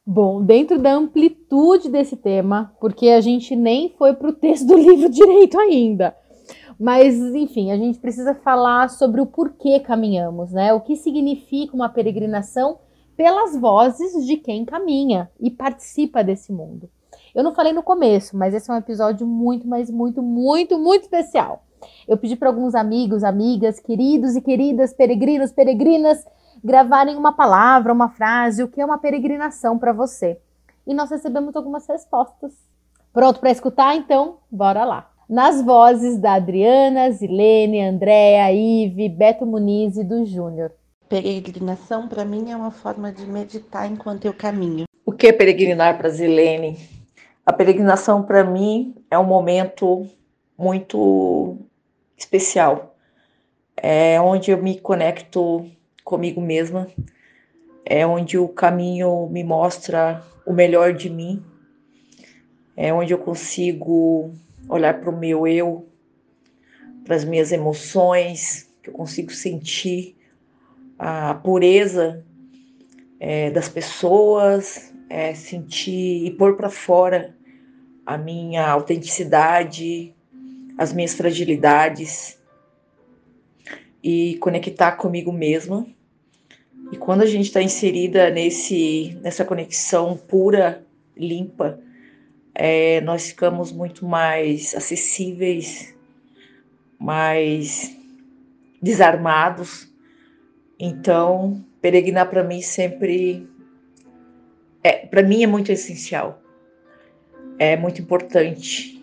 Bom, 0.06 0.42
dentro 0.42 0.78
da 0.78 0.92
amplitude 0.92 1.88
desse 1.88 2.16
tema, 2.16 2.74
porque 2.80 3.08
a 3.08 3.20
gente 3.20 3.56
nem 3.56 3.94
foi 3.96 4.12
para 4.12 4.28
o 4.28 4.32
texto 4.32 4.66
do 4.66 4.76
livro 4.76 5.08
direito 5.10 5.58
ainda. 5.58 6.14
Mas, 6.78 7.16
enfim, 7.16 7.70
a 7.70 7.76
gente 7.76 7.98
precisa 7.98 8.34
falar 8.34 8.90
sobre 8.90 9.20
o 9.20 9.26
porquê 9.26 9.80
caminhamos, 9.80 10.52
né? 10.52 10.72
O 10.74 10.80
que 10.80 10.96
significa 10.96 11.74
uma 11.74 11.88
peregrinação 11.88 12.78
pelas 13.16 13.56
vozes 13.56 14.26
de 14.26 14.36
quem 14.36 14.64
caminha 14.64 15.30
e 15.40 15.50
participa 15.50 16.22
desse 16.22 16.52
mundo. 16.52 16.90
Eu 17.34 17.42
não 17.42 17.54
falei 17.54 17.72
no 17.72 17.82
começo, 17.82 18.36
mas 18.36 18.54
esse 18.54 18.70
é 18.70 18.74
um 18.74 18.78
episódio 18.78 19.26
muito, 19.26 19.66
mas 19.66 19.90
muito, 19.90 20.22
muito, 20.22 20.78
muito 20.78 21.02
especial. 21.02 21.64
Eu 22.06 22.16
pedi 22.16 22.36
para 22.36 22.48
alguns 22.48 22.74
amigos, 22.74 23.24
amigas, 23.24 23.80
queridos 23.80 24.36
e 24.36 24.40
queridas, 24.40 24.92
peregrinos, 24.92 25.52
peregrinas, 25.52 26.24
gravarem 26.64 27.16
uma 27.16 27.32
palavra, 27.32 27.92
uma 27.92 28.08
frase, 28.08 28.62
o 28.62 28.68
que 28.68 28.80
é 28.80 28.84
uma 28.84 28.98
peregrinação 28.98 29.78
para 29.78 29.92
você. 29.92 30.40
E 30.86 30.94
nós 30.94 31.10
recebemos 31.10 31.54
algumas 31.54 31.86
respostas. 31.86 32.52
Pronto 33.12 33.38
para 33.38 33.50
escutar? 33.50 33.94
Então, 33.94 34.38
bora 34.50 34.84
lá 34.84 35.14
nas 35.28 35.62
vozes 35.62 36.18
da 36.18 36.34
Adriana, 36.34 37.10
Zilene, 37.10 37.82
Andréa, 37.82 38.52
Ive, 38.52 39.08
Beto 39.08 39.46
Muniz 39.46 39.96
e 39.96 40.04
do 40.04 40.24
Júnior. 40.24 40.72
Peregrinação 41.08 42.08
para 42.08 42.24
mim 42.24 42.50
é 42.50 42.56
uma 42.56 42.70
forma 42.70 43.12
de 43.12 43.26
meditar 43.26 43.90
enquanto 43.90 44.24
eu 44.24 44.34
caminho. 44.34 44.84
O 45.04 45.12
que 45.12 45.28
é 45.28 45.32
peregrinar 45.32 45.96
para 45.98 46.08
Zilene? 46.08 46.78
A 47.44 47.52
peregrinação 47.52 48.22
para 48.22 48.42
mim 48.42 48.94
é 49.10 49.18
um 49.18 49.24
momento 49.24 50.06
muito 50.56 51.58
especial. 52.16 52.96
É 53.76 54.20
onde 54.20 54.50
eu 54.50 54.62
me 54.62 54.78
conecto 54.80 55.66
comigo 56.04 56.40
mesma. 56.40 56.86
É 57.84 58.06
onde 58.06 58.38
o 58.38 58.46
caminho 58.46 59.28
me 59.28 59.42
mostra 59.42 60.22
o 60.46 60.52
melhor 60.52 60.92
de 60.92 61.10
mim. 61.10 61.42
É 62.76 62.92
onde 62.92 63.12
eu 63.12 63.18
consigo 63.18 64.32
olhar 64.68 65.00
para 65.00 65.10
o 65.10 65.18
meu 65.18 65.46
eu, 65.46 65.88
para 67.04 67.16
as 67.16 67.24
minhas 67.24 67.50
emoções, 67.52 68.68
que 68.82 68.90
eu 68.90 68.94
consigo 68.94 69.32
sentir 69.32 70.16
a 70.98 71.34
pureza 71.34 72.24
é, 73.18 73.50
das 73.50 73.68
pessoas, 73.68 74.92
é, 75.08 75.34
sentir 75.34 76.26
e 76.26 76.30
pôr 76.30 76.56
para 76.56 76.70
fora 76.70 77.34
a 78.04 78.18
minha 78.18 78.68
autenticidade, 78.68 80.14
as 80.76 80.92
minhas 80.92 81.14
fragilidades 81.14 82.38
e 84.02 84.36
conectar 84.36 84.92
comigo 84.92 85.32
mesma. 85.32 85.86
E 86.92 86.96
quando 86.96 87.22
a 87.22 87.26
gente 87.26 87.46
está 87.46 87.62
inserida 87.62 88.30
nesse, 88.30 89.18
nessa 89.22 89.44
conexão 89.44 90.16
pura, 90.16 90.84
limpa, 91.16 91.80
é, 92.54 93.00
nós 93.00 93.28
ficamos 93.28 93.72
muito 93.72 94.04
mais 94.06 94.74
acessíveis, 94.74 95.94
mais 96.98 97.96
desarmados. 98.80 99.92
Então, 100.78 101.64
peregrinar 101.80 102.28
para 102.28 102.44
mim 102.44 102.60
sempre 102.60 103.48
é, 104.84 105.06
para 105.06 105.22
mim 105.22 105.42
é 105.42 105.46
muito 105.46 105.72
essencial. 105.72 106.42
É 107.58 107.74
muito 107.74 108.02
importante. 108.02 109.02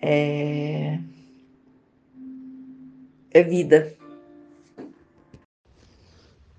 É, 0.00 1.00
é 3.32 3.42
vida. 3.42 3.92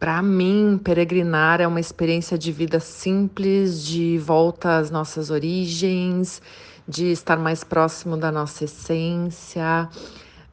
Para 0.06 0.22
mim, 0.22 0.80
peregrinar 0.84 1.60
é 1.60 1.66
uma 1.66 1.80
experiência 1.80 2.38
de 2.38 2.52
vida 2.52 2.80
simples, 2.80 3.84
de 3.84 4.20
volta 4.20 4.78
às 4.78 4.92
nossas 4.92 5.32
origens, 5.32 6.44
de 6.88 7.08
estar 7.08 7.38
mais 7.38 7.64
próximo 7.64 8.16
da 8.16 8.32
nossa 8.32 8.66
essência, 8.66 9.90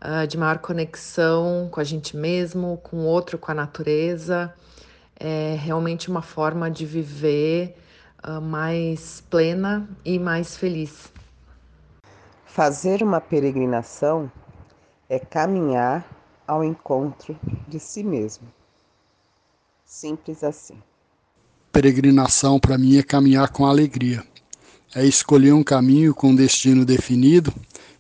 ah, 0.01 0.25
de 0.25 0.39
maior 0.39 0.57
conexão 0.57 1.69
com 1.71 1.79
a 1.79 1.85
gente 1.85 2.17
mesmo, 2.17 2.81
com 2.83 3.01
o 3.01 3.05
outro, 3.05 3.37
com 3.37 3.53
a 3.53 3.55
natureza. 3.55 4.55
É 5.21 5.55
realmente 5.61 6.09
uma 6.09 6.23
forma 6.23 6.71
de 6.71 6.87
viver 6.87 7.77
ah, 8.23 8.41
mais 8.41 9.23
plena 9.29 9.87
e 10.03 10.19
mais 10.19 10.57
feliz. 10.57 11.13
Fazer 12.47 13.03
uma 13.03 13.21
peregrinação 13.21 14.33
é 15.11 15.19
caminhar 15.19 16.07
ao 16.49 16.65
encontro 16.65 17.39
de 17.69 17.79
si 17.79 18.03
mesmo. 18.03 18.49
Simples 19.93 20.43
assim. 20.43 20.79
Peregrinação 21.71 22.59
para 22.59 22.79
mim 22.79 22.97
é 22.97 23.03
caminhar 23.03 23.51
com 23.51 23.67
alegria. 23.67 24.25
É 24.95 25.05
escolher 25.05 25.53
um 25.53 25.63
caminho 25.63 26.15
com 26.15 26.35
destino 26.35 26.83
definido 26.83 27.53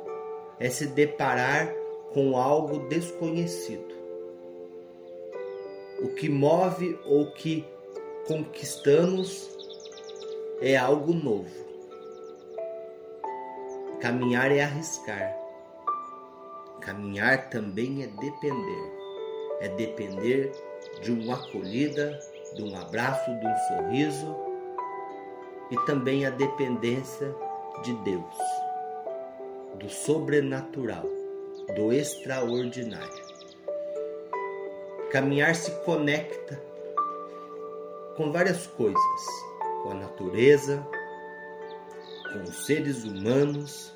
é 0.60 0.70
se 0.70 0.86
deparar 0.86 1.74
com 2.12 2.36
algo 2.36 2.88
desconhecido. 2.88 3.94
O 6.02 6.08
que 6.08 6.28
move 6.28 6.98
ou 7.04 7.32
que 7.32 7.64
conquistamos 8.28 9.50
é 10.60 10.76
algo 10.76 11.12
novo. 11.12 11.66
Caminhar 14.00 14.52
é 14.52 14.62
arriscar. 14.62 15.36
Caminhar 16.80 17.50
também 17.50 18.04
é 18.04 18.06
depender 18.06 18.95
é 19.60 19.68
depender 19.68 20.52
de 21.02 21.12
uma 21.12 21.34
acolhida, 21.34 22.18
de 22.54 22.62
um 22.62 22.76
abraço, 22.76 23.30
de 23.38 23.46
um 23.46 23.56
sorriso, 23.68 24.36
e 25.70 25.76
também 25.86 26.24
a 26.26 26.30
dependência 26.30 27.34
de 27.82 27.92
Deus, 28.04 28.36
do 29.78 29.88
sobrenatural, 29.88 31.04
do 31.74 31.92
extraordinário. 31.92 33.26
Caminhar 35.10 35.54
se 35.54 35.70
conecta 35.84 36.60
com 38.16 38.32
várias 38.32 38.66
coisas, 38.66 39.26
com 39.82 39.90
a 39.90 39.94
natureza, 39.94 40.86
com 42.32 42.42
os 42.42 42.66
seres 42.66 43.04
humanos, 43.04 43.94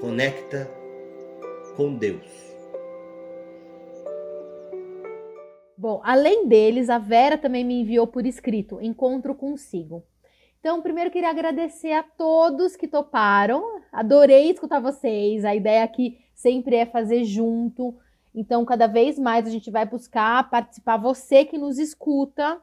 conecta 0.00 0.70
com 1.76 1.94
Deus. 1.94 2.55
Bom, 5.78 6.00
além 6.02 6.48
deles, 6.48 6.88
a 6.88 6.98
Vera 6.98 7.36
também 7.36 7.62
me 7.62 7.82
enviou 7.82 8.06
por 8.06 8.24
escrito 8.24 8.80
encontro 8.80 9.34
consigo. 9.34 10.02
Então, 10.58 10.80
primeiro 10.80 11.10
queria 11.10 11.28
agradecer 11.28 11.92
a 11.92 12.02
todos 12.02 12.76
que 12.76 12.88
toparam. 12.88 13.82
Adorei 13.92 14.50
escutar 14.50 14.80
vocês. 14.80 15.44
A 15.44 15.54
ideia 15.54 15.84
aqui 15.84 16.18
sempre 16.34 16.76
é 16.76 16.86
fazer 16.86 17.24
junto. 17.24 17.94
Então, 18.34 18.64
cada 18.64 18.86
vez 18.86 19.18
mais 19.18 19.46
a 19.46 19.50
gente 19.50 19.70
vai 19.70 19.84
buscar 19.84 20.48
participar 20.48 20.96
você 20.96 21.44
que 21.44 21.58
nos 21.58 21.78
escuta 21.78 22.58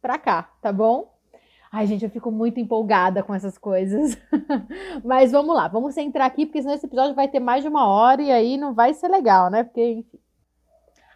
para 0.00 0.18
cá, 0.18 0.50
tá 0.62 0.72
bom? 0.72 1.14
Ai, 1.70 1.86
gente, 1.86 2.02
eu 2.02 2.10
fico 2.10 2.30
muito 2.30 2.58
empolgada 2.58 3.22
com 3.22 3.34
essas 3.34 3.58
coisas. 3.58 4.16
Mas 5.04 5.32
vamos 5.32 5.54
lá, 5.54 5.68
vamos 5.68 5.96
entrar 5.98 6.24
aqui, 6.24 6.46
porque 6.46 6.62
senão 6.62 6.74
esse 6.74 6.86
episódio 6.86 7.14
vai 7.14 7.28
ter 7.28 7.40
mais 7.40 7.62
de 7.62 7.68
uma 7.68 7.86
hora 7.86 8.22
e 8.22 8.32
aí 8.32 8.56
não 8.56 8.72
vai 8.72 8.94
ser 8.94 9.08
legal, 9.08 9.50
né? 9.50 9.64
Porque, 9.64 9.82
enfim 9.82 10.18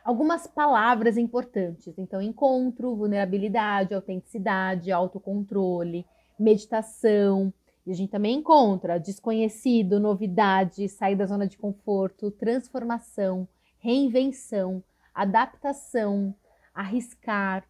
algumas 0.05 0.47
palavras 0.47 1.17
importantes. 1.17 1.95
Então, 1.99 2.21
encontro, 2.21 2.97
vulnerabilidade, 2.97 3.95
autenticidade, 3.95 4.91
autocontrole, 4.91 6.07
meditação. 6.39 7.53
E 7.87 7.91
a 7.91 7.95
gente 7.95 8.11
também 8.11 8.39
encontra 8.39 8.99
desconhecido, 8.99 9.99
novidade, 9.99 10.89
sair 10.89 11.17
da 11.17 11.27
zona 11.27 11.47
de 11.47 11.57
conforto, 11.57 12.31
transformação, 12.31 13.49
reinvenção, 13.79 14.83
adaptação, 15.15 16.35
arriscar. 16.75 17.65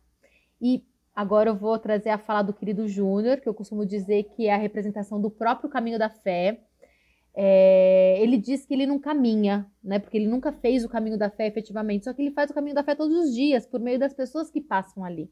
E 0.61 0.85
agora 1.15 1.51
eu 1.51 1.57
vou 1.57 1.79
trazer 1.79 2.11
a 2.11 2.19
fala 2.19 2.43
do 2.43 2.53
querido 2.53 2.87
Júnior, 2.87 3.41
que 3.41 3.49
eu 3.49 3.55
costumo 3.55 3.87
dizer 3.87 4.25
que 4.25 4.47
é 4.47 4.55
a 4.55 4.59
representação 4.59 5.21
do 5.21 5.31
próprio 5.31 5.71
caminho 5.71 5.99
da 5.99 6.11
fé 6.11 6.61
é, 7.35 8.19
ele 8.21 8.37
diz 8.37 8.67
que 8.67 8.75
ele 8.75 8.87
não 8.87 8.99
caminha, 8.99 9.67
né? 9.83 9.99
Porque 9.99 10.17
ele 10.17 10.27
nunca 10.27 10.53
fez 10.53 10.85
o 10.85 10.89
caminho 10.89 11.17
da 11.17 11.31
fé 11.31 11.47
efetivamente, 11.47 12.05
só 12.05 12.13
que 12.13 12.21
ele 12.21 12.31
faz 12.31 12.51
o 12.51 12.55
caminho 12.55 12.75
da 12.75 12.83
fé 12.85 12.95
todos 12.95 13.17
os 13.17 13.35
dias, 13.35 13.67
por 13.67 13.81
meio 13.81 13.99
das 13.99 14.13
pessoas 14.13 14.51
que 14.51 14.61
passam 14.61 15.05
ali. 15.05 15.31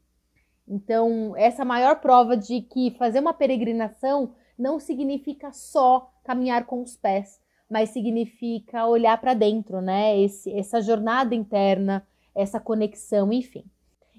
Então, 0.67 1.35
essa 1.37 1.65
maior 1.65 1.99
prova 1.99 2.35
de 2.35 2.61
que 2.61 2.91
fazer 2.97 3.19
uma 3.19 3.33
peregrinação 3.33 4.33
não 4.57 4.79
significa 4.79 5.51
só 5.51 6.11
caminhar 6.23 6.65
com 6.65 6.81
os 6.81 6.95
pés, 6.95 7.39
mas 7.69 7.89
significa 7.89 8.85
olhar 8.85 9.19
para 9.19 9.33
dentro, 9.33 9.81
né? 9.81 10.19
Esse, 10.19 10.51
essa 10.57 10.81
jornada 10.81 11.35
interna, 11.35 12.05
essa 12.33 12.59
conexão, 12.59 13.31
enfim. 13.31 13.65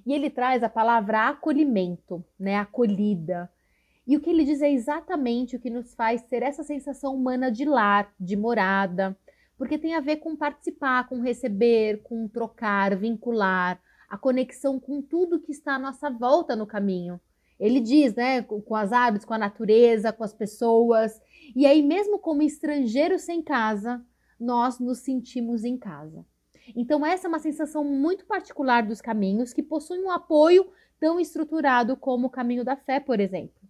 E 0.06 0.12
ele 0.12 0.30
traz 0.30 0.62
a 0.62 0.68
palavra 0.68 1.28
acolhimento, 1.28 2.24
né? 2.38 2.56
Acolhida. 2.56 3.50
E 4.06 4.16
o 4.16 4.20
que 4.20 4.30
ele 4.30 4.44
diz 4.44 4.60
é 4.60 4.70
exatamente 4.70 5.54
o 5.54 5.60
que 5.60 5.70
nos 5.70 5.94
faz 5.94 6.22
ter 6.22 6.42
essa 6.42 6.62
sensação 6.62 7.14
humana 7.14 7.50
de 7.50 7.64
lar, 7.64 8.12
de 8.18 8.36
morada, 8.36 9.16
porque 9.56 9.78
tem 9.78 9.94
a 9.94 10.00
ver 10.00 10.16
com 10.16 10.36
participar, 10.36 11.08
com 11.08 11.20
receber, 11.20 12.02
com 12.02 12.26
trocar, 12.26 12.96
vincular, 12.96 13.80
a 14.08 14.18
conexão 14.18 14.80
com 14.80 15.00
tudo 15.00 15.40
que 15.40 15.52
está 15.52 15.76
à 15.76 15.78
nossa 15.78 16.10
volta 16.10 16.56
no 16.56 16.66
caminho. 16.66 17.20
Ele 17.60 17.80
diz, 17.80 18.12
né, 18.14 18.42
com 18.42 18.74
as 18.74 18.92
árvores, 18.92 19.24
com 19.24 19.34
a 19.34 19.38
natureza, 19.38 20.12
com 20.12 20.24
as 20.24 20.34
pessoas. 20.34 21.20
E 21.54 21.64
aí, 21.64 21.80
mesmo 21.80 22.18
como 22.18 22.42
estrangeiros 22.42 23.22
sem 23.22 23.40
casa, 23.40 24.04
nós 24.38 24.80
nos 24.80 24.98
sentimos 24.98 25.64
em 25.64 25.78
casa. 25.78 26.26
Então, 26.74 27.06
essa 27.06 27.26
é 27.26 27.28
uma 27.28 27.38
sensação 27.38 27.84
muito 27.84 28.26
particular 28.26 28.84
dos 28.84 29.00
caminhos 29.00 29.52
que 29.52 29.62
possuem 29.62 30.02
um 30.02 30.10
apoio 30.10 30.68
tão 30.98 31.20
estruturado 31.20 31.96
como 31.96 32.26
o 32.26 32.30
caminho 32.30 32.64
da 32.64 32.76
fé, 32.76 32.98
por 32.98 33.20
exemplo. 33.20 33.61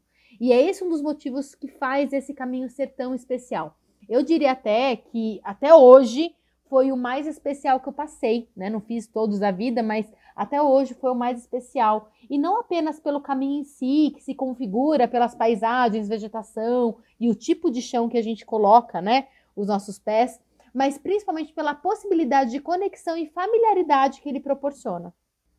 E 0.43 0.51
é 0.53 0.61
esse 0.61 0.83
um 0.83 0.89
dos 0.89 1.01
motivos 1.01 1.55
que 1.55 1.69
faz 1.69 2.13
esse 2.13 2.35
caminho 2.35 2.69
ser 2.69 2.89
tão 2.97 3.15
especial. 3.15 3.77
Eu 4.09 4.25
diria 4.25 4.51
até 4.51 4.97
que 4.97 5.41
até 5.45 5.73
hoje 5.73 6.35
foi 6.69 6.91
o 6.91 6.97
mais 6.97 7.29
especial 7.29 7.79
que 7.79 7.89
eu 7.89 7.93
passei, 7.93 8.49
né? 8.57 8.69
Não 8.69 8.81
fiz 8.81 9.07
todos 9.07 9.39
da 9.39 9.53
vida, 9.53 9.85
mas 9.85 10.13
até 10.35 10.61
hoje 10.61 10.95
foi 10.95 11.13
o 11.13 11.15
mais 11.15 11.39
especial. 11.39 12.11
E 12.29 12.39
não 12.39 12.59
apenas 12.59 12.99
pelo 12.99 13.21
caminho 13.21 13.61
em 13.61 13.65
si, 13.65 14.11
que 14.17 14.21
se 14.21 14.35
configura 14.35 15.07
pelas 15.07 15.33
paisagens, 15.33 16.09
vegetação 16.09 16.97
e 17.21 17.31
o 17.31 17.37
tipo 17.37 17.71
de 17.71 17.81
chão 17.81 18.09
que 18.09 18.19
a 18.19 18.23
gente 18.23 18.45
coloca, 18.45 19.01
né? 19.01 19.29
Os 19.55 19.69
nossos 19.69 19.97
pés, 19.97 20.41
mas 20.75 20.99
principalmente 20.99 21.53
pela 21.53 21.73
possibilidade 21.73 22.51
de 22.51 22.59
conexão 22.59 23.17
e 23.17 23.29
familiaridade 23.29 24.21
que 24.21 24.29
ele 24.29 24.41
proporciona. 24.41 25.15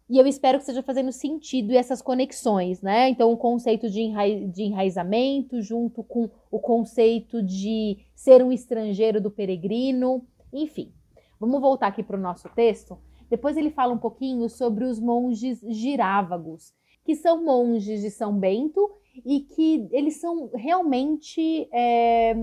E 0.09 0.17
eu 0.17 0.27
espero 0.27 0.57
que 0.57 0.63
esteja 0.63 0.83
fazendo 0.83 1.11
sentido 1.11 1.71
essas 1.71 2.01
conexões, 2.01 2.81
né? 2.81 3.09
Então, 3.09 3.31
o 3.31 3.37
conceito 3.37 3.89
de, 3.89 4.47
de 4.47 4.63
enraizamento, 4.63 5.61
junto 5.61 6.03
com 6.03 6.29
o 6.51 6.59
conceito 6.59 7.41
de 7.41 7.97
ser 8.13 8.43
um 8.43 8.51
estrangeiro 8.51 9.21
do 9.21 9.31
peregrino, 9.31 10.25
enfim. 10.51 10.91
Vamos 11.39 11.61
voltar 11.61 11.87
aqui 11.87 12.03
para 12.03 12.17
o 12.17 12.21
nosso 12.21 12.49
texto. 12.49 12.97
Depois 13.29 13.57
ele 13.57 13.71
fala 13.71 13.93
um 13.93 13.97
pouquinho 13.97 14.47
sobre 14.49 14.85
os 14.85 14.99
monges 14.99 15.59
girávagos, 15.67 16.73
que 17.03 17.15
são 17.15 17.43
monges 17.43 18.01
de 18.01 18.11
São 18.11 18.37
Bento 18.37 18.91
e 19.25 19.39
que 19.39 19.87
eles 19.91 20.17
são 20.17 20.49
realmente 20.53 21.67
é, 21.71 22.35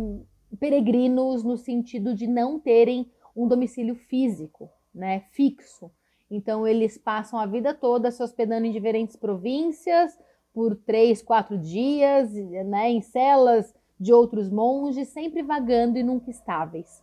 peregrinos 0.59 1.45
no 1.45 1.57
sentido 1.57 2.15
de 2.15 2.27
não 2.27 2.59
terem 2.59 3.11
um 3.37 3.47
domicílio 3.47 3.95
físico, 3.95 4.71
né, 4.95 5.21
fixo. 5.31 5.91
Então, 6.31 6.67
eles 6.67 6.97
passam 6.97 7.41
a 7.41 7.47
vida 7.47 7.75
toda 7.75 8.11
se 8.13 8.23
hospedando 8.23 8.65
em 8.65 8.71
diferentes 8.71 9.17
províncias 9.17 10.17
por 10.55 10.77
três, 10.77 11.21
quatro 11.21 11.59
dias, 11.59 12.33
né, 12.33 12.91
em 12.91 13.01
celas 13.01 13.75
de 13.99 14.13
outros 14.13 14.49
monges, 14.49 15.09
sempre 15.09 15.43
vagando 15.43 15.99
e 15.99 16.05
nunca 16.05 16.31
estáveis. 16.31 17.03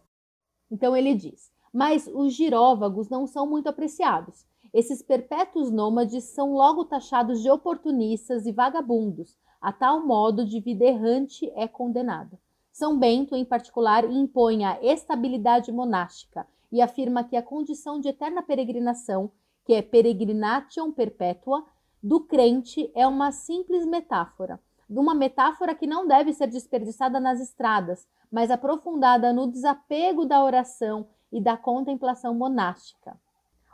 Então, 0.72 0.96
ele 0.96 1.14
diz: 1.14 1.52
Mas 1.74 2.08
os 2.08 2.34
giróvagos 2.34 3.10
não 3.10 3.28
são 3.28 3.46
muito 3.46 3.68
apreciados. 3.68 4.46
Esses 4.74 5.02
perpétuos 5.02 5.72
nômades 5.72 6.24
são 6.26 6.54
logo 6.54 6.86
taxados 6.86 7.42
de 7.42 7.50
oportunistas 7.50 8.46
e 8.46 8.52
vagabundos, 8.52 9.38
a 9.62 9.74
tal 9.74 10.06
modo 10.06 10.46
de 10.46 10.60
vida 10.60 10.86
errante 10.86 11.52
é 11.56 11.68
condenada. 11.68 12.40
São 12.72 12.98
Bento, 12.98 13.36
em 13.36 13.44
particular, 13.44 14.06
impõe 14.06 14.64
a 14.64 14.78
estabilidade 14.82 15.72
monástica 15.72 16.46
e 16.72 16.82
afirma 16.82 17.24
que 17.24 17.36
a 17.36 17.42
condição 17.42 18.00
de 18.00 18.10
eterna 18.10 18.42
peregrinação, 18.42 19.32
que 19.66 19.74
é 19.74 19.82
peregrination 19.82 20.92
perpétua, 20.92 21.66
do 22.02 22.22
crente 22.22 22.92
é 22.96 23.08
uma 23.08 23.32
simples 23.32 23.86
metáfora, 23.86 24.60
uma 24.90 25.14
metáfora 25.16 25.76
que 25.76 25.88
não 25.88 26.08
deve 26.08 26.34
ser 26.34 26.48
desperdiçada 26.48 27.20
nas 27.20 27.42
estradas, 27.42 28.08
mas 28.32 28.52
aprofundada 28.52 29.34
no 29.34 29.48
desapego 29.48 30.26
da 30.26 30.44
oração 30.44 31.08
e 31.32 31.42
da 31.42 31.58
contemplação 31.58 32.34
monástica. 32.34 33.18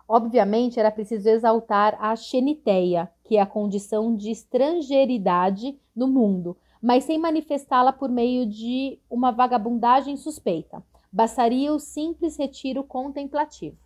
Obviamente, 0.07 0.79
era 0.79 0.91
preciso 0.91 1.29
exaltar 1.29 1.97
a 1.99 2.15
xeniteia, 2.15 3.09
que 3.23 3.37
é 3.37 3.41
a 3.41 3.45
condição 3.45 4.15
de 4.15 4.31
estrangeiridade 4.31 5.79
no 5.95 6.07
mundo, 6.07 6.57
mas 6.81 7.03
sem 7.03 7.17
manifestá-la 7.17 7.93
por 7.93 8.09
meio 8.09 8.45
de 8.45 8.99
uma 9.09 9.31
vagabundagem 9.31 10.17
suspeita 10.17 10.83
bastaria 11.13 11.71
o 11.71 11.79
simples 11.79 12.35
retiro 12.37 12.83
contemplativo. 12.83 13.77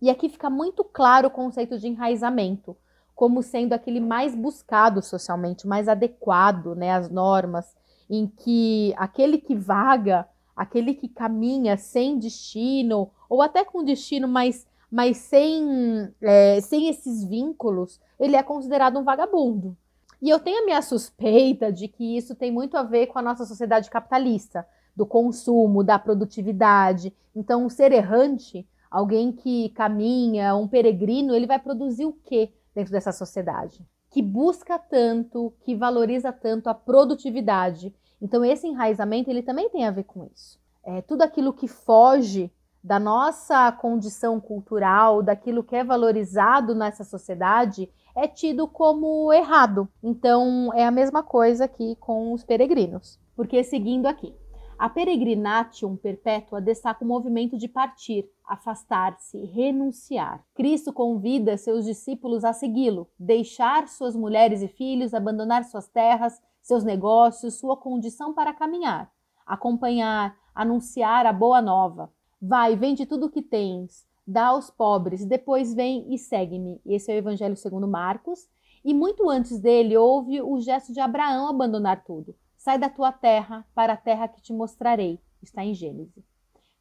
E 0.00 0.08
aqui 0.08 0.28
fica 0.28 0.48
muito 0.48 0.84
claro 0.84 1.26
o 1.26 1.30
conceito 1.30 1.76
de 1.80 1.88
enraizamento, 1.88 2.76
como 3.12 3.42
sendo 3.42 3.72
aquele 3.72 3.98
mais 3.98 4.36
buscado 4.36 5.02
socialmente, 5.02 5.66
mais 5.66 5.88
adequado 5.88 6.76
né, 6.76 6.92
às 6.92 7.10
normas, 7.10 7.74
em 8.08 8.28
que 8.28 8.94
aquele 8.96 9.38
que 9.38 9.56
vaga, 9.56 10.28
aquele 10.54 10.94
que 10.94 11.08
caminha 11.08 11.76
sem 11.76 12.18
destino, 12.18 13.10
ou 13.28 13.42
até 13.42 13.64
com 13.64 13.82
destino, 13.82 14.28
mas, 14.28 14.64
mas 14.88 15.16
sem, 15.16 16.14
é, 16.22 16.60
sem 16.60 16.88
esses 16.88 17.24
vínculos, 17.24 18.00
ele 18.20 18.36
é 18.36 18.42
considerado 18.44 18.96
um 18.96 19.02
vagabundo. 19.02 19.76
E 20.22 20.30
eu 20.30 20.38
tenho 20.38 20.62
a 20.62 20.64
minha 20.64 20.82
suspeita 20.82 21.72
de 21.72 21.88
que 21.88 22.16
isso 22.16 22.34
tem 22.34 22.52
muito 22.52 22.76
a 22.76 22.82
ver 22.82 23.08
com 23.08 23.18
a 23.18 23.22
nossa 23.22 23.44
sociedade 23.44 23.90
capitalista, 23.90 24.66
do 24.96 25.04
consumo, 25.04 25.84
da 25.84 25.98
produtividade. 25.98 27.14
Então, 27.34 27.66
um 27.66 27.68
ser 27.68 27.92
errante, 27.92 28.66
alguém 28.90 29.30
que 29.30 29.68
caminha, 29.70 30.56
um 30.56 30.66
peregrino, 30.66 31.34
ele 31.34 31.46
vai 31.46 31.58
produzir 31.58 32.06
o 32.06 32.12
que 32.12 32.50
dentro 32.74 32.92
dessa 32.92 33.12
sociedade? 33.12 33.86
Que 34.10 34.22
busca 34.22 34.78
tanto, 34.78 35.52
que 35.60 35.74
valoriza 35.74 36.32
tanto 36.32 36.68
a 36.68 36.74
produtividade. 36.74 37.94
Então, 38.20 38.44
esse 38.44 38.66
enraizamento, 38.66 39.28
ele 39.28 39.42
também 39.42 39.68
tem 39.68 39.86
a 39.86 39.90
ver 39.90 40.04
com 40.04 40.24
isso. 40.34 40.58
É, 40.82 41.02
tudo 41.02 41.22
aquilo 41.22 41.52
que 41.52 41.68
foge 41.68 42.50
da 42.82 42.98
nossa 42.98 43.72
condição 43.72 44.40
cultural, 44.40 45.22
daquilo 45.22 45.64
que 45.64 45.74
é 45.74 45.82
valorizado 45.82 46.74
nessa 46.74 47.02
sociedade, 47.02 47.90
é 48.14 48.28
tido 48.28 48.66
como 48.68 49.32
errado. 49.32 49.88
Então, 50.02 50.72
é 50.72 50.86
a 50.86 50.90
mesma 50.90 51.22
coisa 51.22 51.64
aqui 51.64 51.96
com 51.96 52.32
os 52.32 52.44
peregrinos. 52.44 53.18
Porque 53.34 53.62
seguindo 53.62 54.06
aqui, 54.06 54.34
a 54.78 54.88
peregrinatium 54.88 55.96
perpétua 55.96 56.60
destaca 56.60 57.04
o 57.04 57.08
movimento 57.08 57.56
de 57.56 57.66
partir, 57.66 58.28
afastar-se, 58.44 59.38
renunciar. 59.46 60.44
Cristo 60.54 60.92
convida 60.92 61.56
seus 61.56 61.84
discípulos 61.84 62.44
a 62.44 62.52
segui-lo, 62.52 63.08
deixar 63.18 63.88
suas 63.88 64.14
mulheres 64.14 64.62
e 64.62 64.68
filhos, 64.68 65.14
abandonar 65.14 65.64
suas 65.64 65.88
terras, 65.88 66.40
seus 66.60 66.84
negócios, 66.84 67.54
sua 67.54 67.76
condição 67.76 68.34
para 68.34 68.52
caminhar, 68.52 69.10
acompanhar, 69.46 70.36
anunciar 70.54 71.24
a 71.26 71.32
boa 71.32 71.62
nova. 71.62 72.12
Vai, 72.40 72.76
vende 72.76 73.06
tudo 73.06 73.26
o 73.26 73.30
que 73.30 73.42
tens, 73.42 74.06
dá 74.26 74.48
aos 74.48 74.70
pobres, 74.70 75.24
depois 75.24 75.72
vem 75.72 76.12
e 76.12 76.18
segue-me. 76.18 76.80
Esse 76.84 77.10
é 77.10 77.14
o 77.14 77.18
Evangelho 77.18 77.56
segundo 77.56 77.88
Marcos. 77.88 78.48
E 78.84 78.94
muito 78.94 79.28
antes 79.28 79.58
dele 79.58 79.96
houve 79.96 80.40
o 80.40 80.60
gesto 80.60 80.92
de 80.92 81.00
Abraão 81.00 81.48
abandonar 81.48 82.04
tudo. 82.04 82.36
Sai 82.66 82.80
da 82.80 82.88
tua 82.88 83.12
terra 83.12 83.64
para 83.76 83.92
a 83.92 83.96
terra 83.96 84.26
que 84.26 84.42
te 84.42 84.52
mostrarei. 84.52 85.20
Está 85.40 85.64
em 85.64 85.72
Gênesis. 85.72 86.24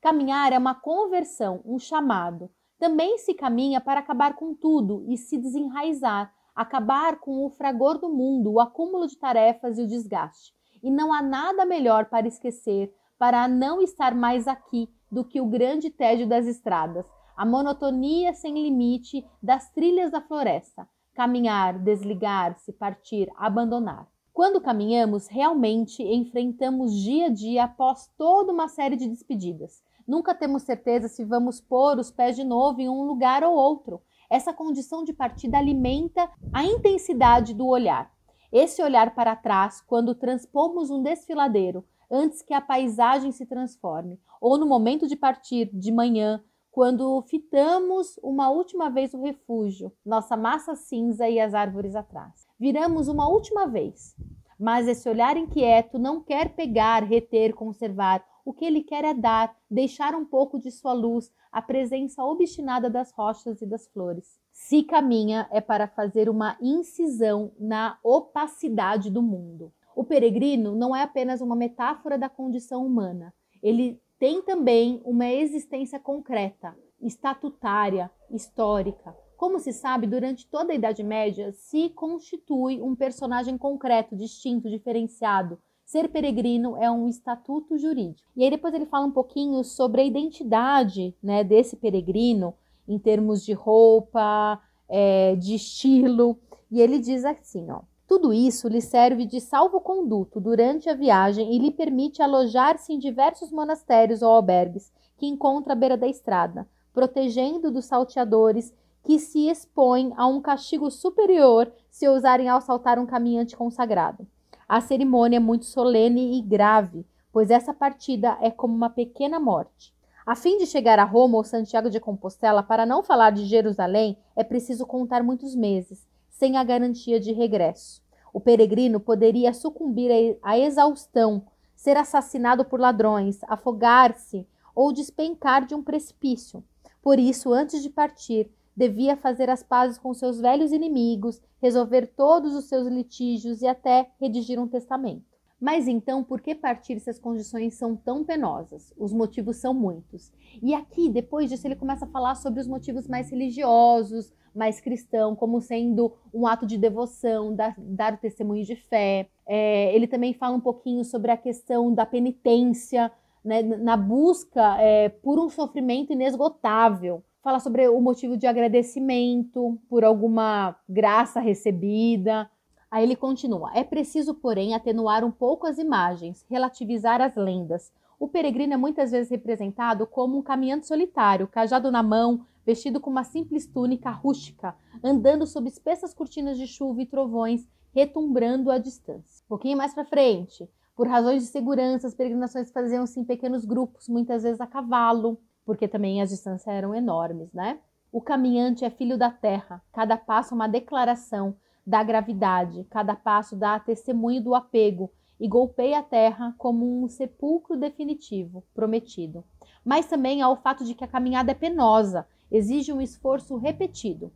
Caminhar 0.02 0.52
é 0.52 0.58
uma 0.58 0.74
conversão, 0.74 1.62
um 1.64 1.78
chamado. 1.78 2.50
Também 2.80 3.20
se 3.20 3.36
caminha 3.36 3.80
para 3.80 4.00
acabar 4.00 4.34
com 4.34 4.56
tudo 4.56 5.06
e 5.08 5.16
se 5.16 5.38
desenraizar, 5.38 6.34
acabar 6.56 7.20
com 7.20 7.46
o 7.46 7.52
fragor 7.52 8.00
do 8.00 8.10
mundo, 8.10 8.54
o 8.54 8.60
acúmulo 8.60 9.06
de 9.06 9.16
tarefas 9.16 9.78
e 9.78 9.84
o 9.84 9.88
desgaste. 9.88 10.56
E 10.82 10.90
não 10.90 11.14
há 11.14 11.22
nada 11.22 11.68
melhor 11.68 12.06
para 12.06 12.28
esquecer, 12.28 12.92
para 13.20 13.48
não 13.48 13.80
estar 13.80 14.16
mais 14.16 14.48
aqui 14.48 14.90
do 15.12 15.24
que 15.24 15.40
o 15.40 15.46
grande 15.46 15.92
tédio 15.92 16.28
das 16.28 16.48
estradas, 16.48 17.06
a 17.38 17.46
monotonia 17.46 18.34
sem 18.34 18.56
limite 18.56 19.24
das 19.40 19.70
trilhas 19.70 20.10
da 20.10 20.20
floresta, 20.20 20.90
caminhar, 21.14 21.78
desligar-se, 21.78 22.74
partir, 22.74 23.32
abandonar. 23.36 24.15
Quando 24.36 24.60
caminhamos, 24.60 25.28
realmente 25.28 26.04
enfrentamos 26.04 26.94
dia 26.94 27.28
a 27.28 27.30
dia 27.30 27.64
após 27.64 28.12
toda 28.18 28.52
uma 28.52 28.68
série 28.68 28.98
de 28.98 29.08
despedidas. 29.08 29.82
Nunca 30.06 30.36
temos 30.36 30.64
certeza 30.64 31.08
se 31.08 31.24
vamos 31.24 31.62
pôr 31.62 31.98
os 31.98 32.12
pés 32.12 32.36
de 32.36 32.44
novo 32.44 32.82
em 32.82 32.90
um 32.90 33.04
lugar 33.04 33.46
ou 33.46 33.56
outro. 33.56 34.02
Essa 34.30 34.52
condição 34.52 35.06
de 35.06 35.14
partida 35.14 35.58
alimenta 35.58 36.30
a 36.52 36.66
intensidade 36.66 37.54
do 37.54 37.66
olhar. 37.66 38.12
Esse 38.52 38.84
olhar 38.84 39.16
para 39.16 39.38
trás, 39.38 39.80
quando 39.80 40.14
transpomos 40.14 40.90
um 40.90 41.02
desfiladeiro, 41.02 41.86
antes 42.12 42.42
que 42.42 42.54
a 42.54 42.60
paisagem 42.60 43.32
se 43.32 43.46
transforme, 43.46 44.20
ou 44.42 44.58
no 44.58 44.68
momento 44.68 45.08
de 45.08 45.16
partir 45.16 45.70
de 45.74 45.94
manhã, 45.94 46.44
quando 46.76 47.22
fitamos 47.22 48.20
uma 48.22 48.50
última 48.50 48.90
vez 48.90 49.14
o 49.14 49.22
refúgio, 49.22 49.94
nossa 50.06 50.36
massa 50.36 50.76
cinza 50.76 51.30
e 51.30 51.40
as 51.40 51.54
árvores 51.54 51.96
atrás. 51.96 52.46
Viramos 52.60 53.08
uma 53.08 53.30
última 53.30 53.66
vez, 53.66 54.14
mas 54.60 54.86
esse 54.86 55.08
olhar 55.08 55.38
inquieto 55.38 55.98
não 55.98 56.22
quer 56.22 56.54
pegar, 56.54 57.02
reter, 57.06 57.56
conservar 57.56 58.22
o 58.44 58.52
que 58.52 58.66
ele 58.66 58.84
quer 58.84 59.06
é 59.06 59.14
dar, 59.14 59.56
deixar 59.72 60.14
um 60.16 60.26
pouco 60.26 60.60
de 60.60 60.70
sua 60.70 60.92
luz, 60.92 61.32
a 61.50 61.62
presença 61.62 62.22
obstinada 62.26 62.90
das 62.90 63.10
rochas 63.14 63.62
e 63.62 63.66
das 63.66 63.88
flores. 63.88 64.38
Se 64.52 64.84
caminha 64.84 65.48
é 65.52 65.62
para 65.62 65.88
fazer 65.88 66.28
uma 66.28 66.58
incisão 66.62 67.54
na 67.58 67.98
opacidade 68.04 69.10
do 69.10 69.22
mundo. 69.22 69.72
O 69.96 70.04
peregrino 70.04 70.76
não 70.76 70.94
é 70.94 71.04
apenas 71.04 71.40
uma 71.40 71.56
metáfora 71.56 72.18
da 72.18 72.28
condição 72.28 72.86
humana, 72.86 73.34
ele 73.64 73.98
tem 74.20 74.42
também 74.42 75.02
uma 75.04 75.28
existência 75.28 76.00
concreta, 76.00 76.76
estatutária, 77.02 78.10
histórica. 78.32 79.16
Como 79.38 79.60
se 79.60 79.74
sabe, 79.74 80.08
durante 80.08 80.48
toda 80.48 80.72
a 80.72 80.76
Idade 80.76 81.04
Média 81.04 81.52
se 81.52 81.90
constitui 81.90 82.82
um 82.82 82.96
personagem 82.96 83.58
concreto, 83.58 84.16
distinto, 84.16 84.70
diferenciado, 84.70 85.60
Ser 85.86 86.10
peregrino 86.10 86.76
é 86.78 86.90
um 86.90 87.08
estatuto 87.08 87.78
jurídico. 87.78 88.28
E 88.36 88.44
aí 88.44 88.50
depois 88.50 88.74
ele 88.74 88.88
fala 88.88 89.06
um 89.06 89.12
pouquinho 89.12 89.64
sobre 89.64 90.02
a 90.02 90.04
identidade 90.04 91.16
né, 91.22 91.44
desse 91.44 91.76
peregrino 91.76 92.56
em 92.88 92.98
termos 92.98 93.46
de 93.46 93.54
roupa, 93.54 94.60
é, 94.90 95.36
de 95.36 95.54
estilo. 95.54 96.40
E 96.72 96.82
ele 96.82 96.98
diz 96.98 97.24
assim, 97.24 97.70
ó. 97.70 97.82
Tudo 98.08 98.32
isso 98.32 98.68
lhe 98.68 98.82
serve 98.82 99.26
de 99.26 99.42
salvo-conduto 99.42 100.40
durante 100.40 100.90
a 100.90 100.94
viagem 100.94 101.56
e 101.56 101.58
lhe 101.58 101.72
permite 101.72 102.22
alojar-se 102.22 102.94
em 102.94 103.00
diversos 103.00 103.52
monastérios 103.52 104.22
ou 104.22 104.30
albergues 104.30 104.94
que 105.18 105.26
encontra 105.26 105.74
à 105.74 105.76
beira 105.76 105.98
da 105.98 106.08
estrada, 106.08 106.68
protegendo 106.94 107.72
dos 107.72 107.86
salteadores 107.86 108.74
que 109.04 109.20
se 109.20 109.50
expõem 109.50 110.14
a 110.18 110.28
um 110.28 110.40
castigo 110.40 110.90
superior 110.92 111.72
se 111.90 112.08
ousarem 112.08 112.50
assaltar 112.50 113.00
um 113.00 113.06
caminhante 113.06 113.56
consagrado. 113.58 114.28
A 114.68 114.82
cerimônia 114.82 115.38
é 115.38 115.40
muito 115.40 115.66
solene 115.66 116.38
e 116.38 116.42
grave, 116.42 117.06
pois 117.32 117.50
essa 117.52 117.74
partida 117.74 118.38
é 118.42 118.50
como 118.50 118.74
uma 118.74 118.90
pequena 118.90 119.40
morte. 119.40 119.94
A 120.26 120.36
fim 120.36 120.58
de 120.58 120.66
chegar 120.66 120.98
a 120.98 121.04
Roma 121.04 121.38
ou 121.38 121.44
Santiago 121.44 121.90
de 121.90 122.00
Compostela, 122.00 122.64
para 122.64 122.86
não 122.86 123.04
falar 123.04 123.30
de 123.30 123.46
Jerusalém, 123.46 124.18
é 124.36 124.44
preciso 124.44 124.86
contar 124.86 125.22
muitos 125.22 125.56
meses, 125.56 126.08
sem 126.38 126.58
a 126.58 126.64
garantia 126.64 127.20
de 127.20 127.32
regresso. 127.32 128.04
O 128.34 128.40
peregrino 128.40 129.00
poderia 129.00 129.54
sucumbir 129.54 130.38
à 130.44 130.60
exaustão, 130.60 131.46
ser 131.76 131.96
assassinado 131.98 132.66
por 132.66 132.80
ladrões, 132.80 133.40
afogar-se 133.44 134.46
ou 134.76 134.92
despencar 134.92 135.66
de 135.66 135.74
um 135.74 135.82
precipício. 135.82 136.64
Por 137.02 137.18
isso, 137.18 137.54
antes 137.54 137.82
de 137.82 137.90
partir, 137.90 138.52
devia 138.76 139.16
fazer 139.16 139.50
as 139.50 139.64
pazes 139.64 139.98
com 139.98 140.14
seus 140.14 140.40
velhos 140.42 140.74
inimigos, 140.74 141.42
resolver 141.62 142.08
todos 142.08 142.54
os 142.54 142.66
seus 142.66 142.88
litígios 142.88 143.62
e 143.62 143.68
até 143.68 144.10
redigir 144.20 144.60
um 144.60 144.68
testamento. 144.68 145.35
Mas 145.66 145.88
então, 145.88 146.24
por 146.24 146.42
que 146.42 146.54
partir 146.54 147.00
se 147.00 147.10
as 147.10 147.18
condições 147.18 147.74
são 147.74 147.96
tão 147.96 148.24
penosas? 148.24 148.94
Os 148.96 149.12
motivos 149.12 149.58
são 149.58 149.74
muitos. 149.74 150.32
E 150.62 150.76
aqui, 150.76 151.10
depois 151.10 151.50
disso, 151.50 151.66
ele 151.66 151.76
começa 151.76 152.06
a 152.06 152.08
falar 152.08 152.36
sobre 152.36 152.62
os 152.62 152.68
motivos 152.68 153.08
mais 153.08 153.32
religiosos, 153.32 154.32
mais 154.54 154.80
cristão, 154.80 155.36
como 155.36 155.60
sendo 155.60 156.14
um 156.32 156.46
ato 156.46 156.68
de 156.68 156.78
devoção, 156.78 157.56
dar, 157.56 157.74
dar 157.80 158.14
o 158.14 158.18
testemunho 158.18 158.64
de 158.64 158.76
fé. 158.76 159.28
É, 159.48 159.92
ele 159.96 160.06
também 160.06 160.36
fala 160.36 160.56
um 160.56 160.62
pouquinho 160.62 161.04
sobre 161.04 161.32
a 161.32 161.38
questão 161.38 161.92
da 161.92 162.06
penitência, 162.06 163.12
né, 163.44 163.64
na 163.64 163.98
busca 163.98 164.80
é, 164.80 165.10
por 165.10 165.40
um 165.40 165.50
sofrimento 165.50 166.14
inesgotável 166.14 167.24
fala 167.46 167.60
sobre 167.60 167.88
o 167.88 168.02
motivo 168.02 168.36
de 168.36 168.48
agradecimento 168.48 169.80
por 169.88 170.04
alguma 170.04 170.76
graça 170.90 171.40
recebida. 171.40 172.50
Aí 172.96 173.04
ele 173.04 173.18
continua: 173.18 173.72
é 173.74 173.84
preciso, 173.84 174.34
porém, 174.34 174.74
atenuar 174.74 175.26
um 175.26 175.30
pouco 175.30 175.68
as 175.68 175.78
imagens, 175.78 176.46
relativizar 176.50 177.20
as 177.20 177.36
lendas. 177.36 177.92
O 178.18 178.26
peregrino 178.26 178.74
é 178.74 178.78
muitas 178.78 179.12
vezes 179.12 179.30
representado 179.30 180.08
como 180.08 180.38
um 180.38 180.42
caminhante 180.42 180.88
solitário, 180.88 181.46
cajado 181.46 181.92
na 181.92 182.02
mão, 182.02 182.46
vestido 182.66 183.02
com 183.02 183.10
uma 183.10 183.26
simples 183.26 183.68
túnica 183.68 184.10
rústica, 184.10 184.74
andando 185.04 185.46
sob 185.46 185.68
espessas 185.68 186.14
cortinas 186.14 186.58
de 186.58 186.68
chuva 186.68 187.02
e 187.02 187.06
trovões, 187.06 187.68
retumbrando 187.94 188.72
à 188.72 188.78
distância. 188.78 189.44
Um 189.44 189.50
pouquinho 189.50 189.78
mais 189.78 189.94
para 189.94 190.06
frente, 190.06 190.66
por 190.96 191.06
razões 191.06 191.44
de 191.44 191.50
segurança, 191.50 192.08
as 192.08 192.16
peregrinações 192.16 192.72
faziam-se 192.72 193.20
em 193.20 193.26
pequenos 193.26 193.66
grupos, 193.66 194.08
muitas 194.08 194.44
vezes 194.44 194.62
a 194.62 194.68
cavalo 194.68 195.38
porque 195.66 195.86
também 195.86 196.22
as 196.22 196.30
distâncias 196.30 196.74
eram 196.74 196.96
enormes, 196.96 197.52
né? 197.52 197.80
O 198.10 198.22
caminhante 198.22 198.86
é 198.86 198.90
filho 198.90 199.18
da 199.18 199.32
terra, 199.32 199.84
cada 199.92 200.16
passo 200.16 200.54
é 200.54 200.56
uma 200.56 200.70
declaração 200.70 201.58
da 201.86 202.04
gravidade, 202.04 202.86
cada 202.90 203.16
passo 203.16 203.56
dá 203.56 203.80
testemunho 203.80 204.42
do 204.42 204.56
apego 204.56 205.12
e 205.40 205.48
golpeia 205.48 206.00
a 206.00 206.04
terra 206.04 206.56
como 206.58 207.04
um 207.04 207.08
sepulcro 207.08 207.78
definitivo, 207.78 208.64
prometido. 208.74 209.44
Mas 209.84 210.08
também 210.08 210.42
há 210.42 210.50
o 210.50 210.56
fato 210.56 210.84
de 210.84 210.96
que 210.96 211.04
a 211.04 211.08
caminhada 211.08 211.52
é 211.52 211.56
penosa, 211.56 212.28
exige 212.52 212.92
um 212.92 213.02
esforço 213.02 213.58
repetido. 213.58 214.32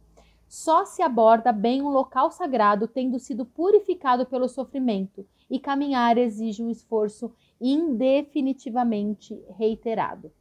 Só 0.47 0.85
se 0.85 1.01
aborda 1.01 1.51
bem 1.51 1.81
um 1.81 1.89
local 1.89 2.31
sagrado 2.31 2.87
tendo 2.87 3.19
sido 3.19 3.45
purificado 3.45 4.25
pelo 4.25 4.49
sofrimento, 4.49 5.25
e 5.49 5.59
caminhar 5.59 6.17
exige 6.17 6.63
um 6.63 6.69
esforço 6.69 7.33
indefinitivamente 7.59 9.41
reiterado. 9.57 10.31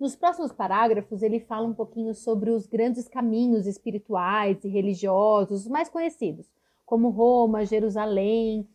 Nos 0.00 0.16
próximos 0.16 0.50
parágrafos, 0.50 1.22
ele 1.22 1.40
fala 1.40 1.68
um 1.68 1.74
pouquinho 1.74 2.14
sobre 2.14 2.50
os 2.50 2.66
grandes 2.66 3.06
caminhos 3.06 3.66
espirituais 3.66 4.64
e 4.64 4.68
religiosos, 4.68 5.66
os 5.66 5.68
mais 5.68 5.90
conhecidos, 5.90 6.50
como 6.86 7.10
Roma, 7.10 7.66
Jerusalém, 7.66 8.66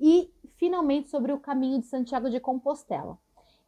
e 0.00 0.32
finalmente 0.56 1.10
sobre 1.10 1.34
o 1.34 1.38
caminho 1.38 1.80
de 1.80 1.86
Santiago 1.86 2.30
de 2.30 2.40
Compostela. 2.40 3.18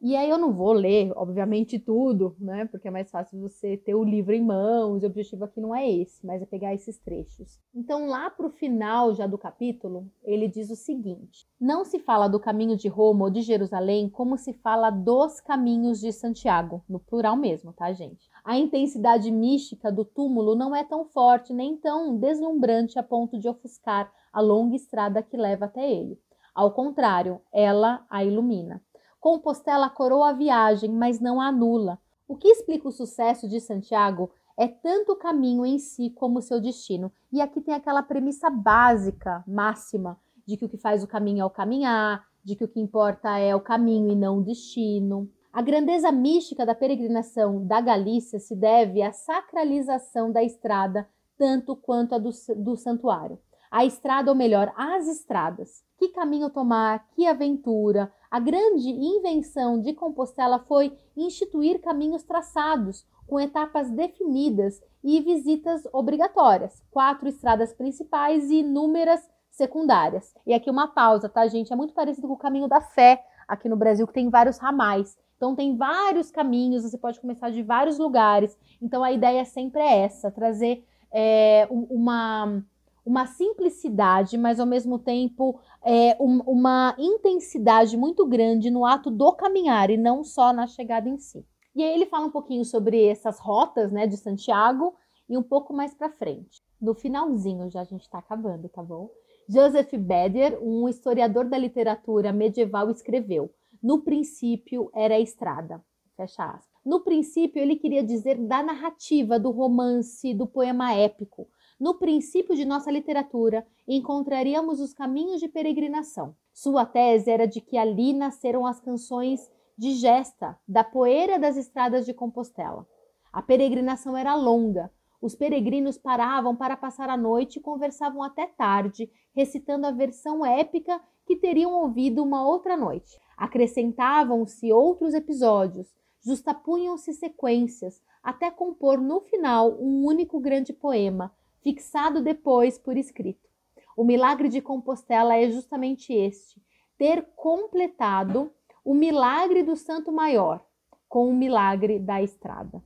E 0.04 0.16
aí 0.16 0.28
eu 0.28 0.36
não 0.36 0.52
vou 0.52 0.72
ler, 0.72 1.12
obviamente, 1.14 1.78
tudo, 1.78 2.34
né? 2.40 2.64
Porque 2.64 2.88
é 2.88 2.90
mais 2.90 3.08
fácil 3.08 3.38
você 3.38 3.76
ter 3.76 3.94
o 3.94 4.02
livro 4.02 4.34
em 4.34 4.42
mãos. 4.42 5.04
O 5.04 5.06
objetivo 5.06 5.44
aqui 5.44 5.60
não 5.60 5.72
é 5.72 5.88
esse, 5.88 6.26
mas 6.26 6.42
é 6.42 6.44
pegar 6.44 6.74
esses 6.74 6.98
trechos. 6.98 7.60
Então, 7.72 8.08
lá 8.08 8.28
para 8.28 8.48
o 8.48 8.50
final 8.50 9.14
já 9.14 9.28
do 9.28 9.38
capítulo, 9.38 10.10
ele 10.24 10.48
diz 10.48 10.70
o 10.70 10.74
seguinte: 10.74 11.46
Não 11.60 11.84
se 11.84 12.00
fala 12.00 12.26
do 12.26 12.40
caminho 12.40 12.76
de 12.76 12.88
Roma 12.88 13.26
ou 13.26 13.30
de 13.30 13.42
Jerusalém 13.42 14.08
como 14.08 14.36
se 14.36 14.52
fala 14.52 14.90
dos 14.90 15.40
caminhos 15.40 16.00
de 16.00 16.12
Santiago, 16.12 16.82
no 16.88 16.98
plural 16.98 17.36
mesmo, 17.36 17.72
tá, 17.72 17.92
gente? 17.92 18.28
A 18.44 18.58
intensidade 18.58 19.30
mística 19.30 19.92
do 19.92 20.04
túmulo 20.04 20.56
não 20.56 20.74
é 20.74 20.82
tão 20.82 21.04
forte 21.04 21.52
nem 21.52 21.76
tão 21.76 22.18
deslumbrante 22.18 22.98
a 22.98 23.04
ponto 23.04 23.38
de 23.38 23.48
ofuscar 23.48 24.12
a 24.32 24.40
longa 24.40 24.74
estrada 24.74 25.22
que 25.22 25.36
leva 25.36 25.66
até 25.66 25.88
ele. 25.88 26.18
Ao 26.52 26.72
contrário, 26.72 27.40
ela 27.52 28.04
a 28.10 28.24
ilumina. 28.24 28.82
Compostela 29.22 29.88
coroa 29.88 30.30
a 30.30 30.32
viagem, 30.32 30.90
mas 30.90 31.20
não 31.20 31.40
a 31.40 31.46
anula. 31.46 31.96
O 32.26 32.36
que 32.36 32.48
explica 32.48 32.88
o 32.88 32.90
sucesso 32.90 33.48
de 33.48 33.60
Santiago 33.60 34.32
é 34.58 34.66
tanto 34.66 35.12
o 35.12 35.16
caminho 35.16 35.64
em 35.64 35.78
si 35.78 36.10
como 36.10 36.40
o 36.40 36.42
seu 36.42 36.60
destino. 36.60 37.12
E 37.32 37.40
aqui 37.40 37.60
tem 37.60 37.72
aquela 37.72 38.02
premissa 38.02 38.50
básica, 38.50 39.44
máxima, 39.46 40.18
de 40.44 40.56
que 40.56 40.64
o 40.64 40.68
que 40.68 40.76
faz 40.76 41.04
o 41.04 41.06
caminho 41.06 41.42
é 41.42 41.44
o 41.44 41.50
caminhar, 41.50 42.26
de 42.42 42.56
que 42.56 42.64
o 42.64 42.68
que 42.68 42.80
importa 42.80 43.38
é 43.38 43.54
o 43.54 43.60
caminho 43.60 44.10
e 44.10 44.16
não 44.16 44.38
o 44.38 44.42
destino. 44.42 45.30
A 45.52 45.62
grandeza 45.62 46.10
mística 46.10 46.66
da 46.66 46.74
peregrinação 46.74 47.64
da 47.64 47.80
Galícia 47.80 48.40
se 48.40 48.56
deve 48.56 49.02
à 49.02 49.12
sacralização 49.12 50.32
da 50.32 50.42
estrada, 50.42 51.08
tanto 51.38 51.76
quanto 51.76 52.16
a 52.16 52.18
do, 52.18 52.30
do 52.56 52.76
santuário. 52.76 53.38
A 53.72 53.86
estrada, 53.86 54.30
ou 54.30 54.36
melhor, 54.36 54.70
as 54.76 55.08
estradas. 55.08 55.82
Que 55.96 56.08
caminho 56.08 56.50
tomar, 56.50 57.08
que 57.14 57.26
aventura, 57.26 58.12
a 58.30 58.38
grande 58.38 58.90
invenção 58.90 59.80
de 59.80 59.94
Compostela 59.94 60.58
foi 60.58 60.94
instituir 61.16 61.80
caminhos 61.80 62.22
traçados, 62.22 63.06
com 63.26 63.40
etapas 63.40 63.90
definidas 63.90 64.78
e 65.02 65.22
visitas 65.22 65.88
obrigatórias, 65.90 66.82
quatro 66.90 67.26
estradas 67.26 67.72
principais 67.72 68.50
e 68.50 68.56
inúmeras 68.56 69.26
secundárias. 69.50 70.34
E 70.46 70.52
aqui 70.52 70.68
uma 70.68 70.88
pausa, 70.88 71.30
tá, 71.30 71.46
gente? 71.46 71.72
É 71.72 71.76
muito 71.76 71.94
parecido 71.94 72.28
com 72.28 72.34
o 72.34 72.38
caminho 72.38 72.68
da 72.68 72.82
fé 72.82 73.24
aqui 73.48 73.70
no 73.70 73.76
Brasil, 73.76 74.06
que 74.06 74.12
tem 74.12 74.28
vários 74.28 74.58
ramais. 74.58 75.16
Então 75.38 75.56
tem 75.56 75.78
vários 75.78 76.30
caminhos, 76.30 76.82
você 76.82 76.98
pode 76.98 77.18
começar 77.18 77.48
de 77.48 77.62
vários 77.62 77.98
lugares. 77.98 78.54
Então 78.82 79.02
a 79.02 79.10
ideia 79.10 79.46
sempre 79.46 79.80
é 79.80 80.00
essa, 80.00 80.30
trazer 80.30 80.84
é, 81.10 81.66
uma 81.70 82.62
uma 83.04 83.26
simplicidade, 83.26 84.38
mas 84.38 84.60
ao 84.60 84.66
mesmo 84.66 84.98
tempo 84.98 85.58
é, 85.84 86.16
um, 86.20 86.40
uma 86.46 86.94
intensidade 86.98 87.96
muito 87.96 88.26
grande 88.26 88.70
no 88.70 88.84
ato 88.84 89.10
do 89.10 89.32
caminhar 89.32 89.90
e 89.90 89.96
não 89.96 90.22
só 90.22 90.52
na 90.52 90.66
chegada 90.66 91.08
em 91.08 91.18
si. 91.18 91.44
E 91.74 91.82
aí 91.82 91.94
ele 91.94 92.06
fala 92.06 92.26
um 92.26 92.30
pouquinho 92.30 92.64
sobre 92.64 93.04
essas 93.06 93.38
rotas, 93.40 93.90
né, 93.90 94.06
de 94.06 94.16
Santiago 94.16 94.94
e 95.28 95.36
um 95.36 95.42
pouco 95.42 95.72
mais 95.72 95.94
para 95.94 96.10
frente. 96.10 96.62
No 96.80 96.94
finalzinho, 96.94 97.70
já 97.70 97.80
a 97.80 97.84
gente 97.84 98.02
está 98.02 98.18
acabando, 98.18 98.68
tá 98.68 98.82
bom? 98.82 99.10
Joseph 99.48 99.92
Beder, 99.94 100.58
um 100.62 100.88
historiador 100.88 101.44
da 101.44 101.58
literatura 101.58 102.32
medieval, 102.32 102.90
escreveu: 102.90 103.50
No 103.82 104.02
princípio 104.02 104.90
era 104.94 105.14
a 105.14 105.20
estrada. 105.20 105.82
Fecha 106.16 106.44
aspas. 106.44 106.72
No 106.84 107.00
princípio, 107.00 107.62
ele 107.62 107.76
queria 107.76 108.02
dizer 108.02 108.36
da 108.36 108.62
narrativa, 108.62 109.38
do 109.38 109.50
romance, 109.50 110.34
do 110.34 110.46
poema 110.46 110.92
épico 110.92 111.48
no 111.82 111.94
princípio 111.94 112.54
de 112.54 112.64
nossa 112.64 112.92
literatura, 112.92 113.66
encontraríamos 113.88 114.78
os 114.78 114.94
caminhos 114.94 115.40
de 115.40 115.48
peregrinação. 115.48 116.36
Sua 116.52 116.86
tese 116.86 117.28
era 117.28 117.44
de 117.44 117.60
que 117.60 117.76
ali 117.76 118.12
nasceram 118.12 118.64
as 118.64 118.78
canções 118.78 119.50
de 119.76 119.90
gesta 119.94 120.56
da 120.68 120.84
poeira 120.84 121.40
das 121.40 121.56
estradas 121.56 122.06
de 122.06 122.14
Compostela. 122.14 122.86
A 123.32 123.42
peregrinação 123.42 124.16
era 124.16 124.36
longa. 124.36 124.92
Os 125.20 125.34
peregrinos 125.34 125.98
paravam 125.98 126.54
para 126.54 126.76
passar 126.76 127.10
a 127.10 127.16
noite 127.16 127.56
e 127.56 127.60
conversavam 127.60 128.22
até 128.22 128.46
tarde, 128.46 129.10
recitando 129.34 129.84
a 129.84 129.90
versão 129.90 130.46
épica 130.46 131.00
que 131.26 131.34
teriam 131.34 131.72
ouvido 131.72 132.22
uma 132.22 132.46
outra 132.46 132.76
noite. 132.76 133.18
Acrescentavam-se 133.36 134.72
outros 134.72 135.14
episódios, 135.14 135.92
justapunham-se 136.24 137.12
sequências, 137.12 138.00
até 138.22 138.52
compor 138.52 139.00
no 139.00 139.20
final 139.22 139.72
um 139.80 140.04
único 140.04 140.38
grande 140.38 140.72
poema, 140.72 141.34
fixado 141.62 142.22
depois 142.22 142.78
por 142.78 142.96
escrito. 142.96 143.48
O 143.96 144.04
milagre 144.04 144.48
de 144.48 144.60
Compostela 144.60 145.36
é 145.36 145.50
justamente 145.50 146.12
este: 146.12 146.60
ter 146.98 147.26
completado 147.36 148.52
o 148.84 148.94
milagre 148.94 149.62
do 149.62 149.76
Santo 149.76 150.10
Maior 150.10 150.64
com 151.08 151.28
o 151.28 151.34
milagre 151.34 151.98
da 151.98 152.22
estrada. 152.22 152.82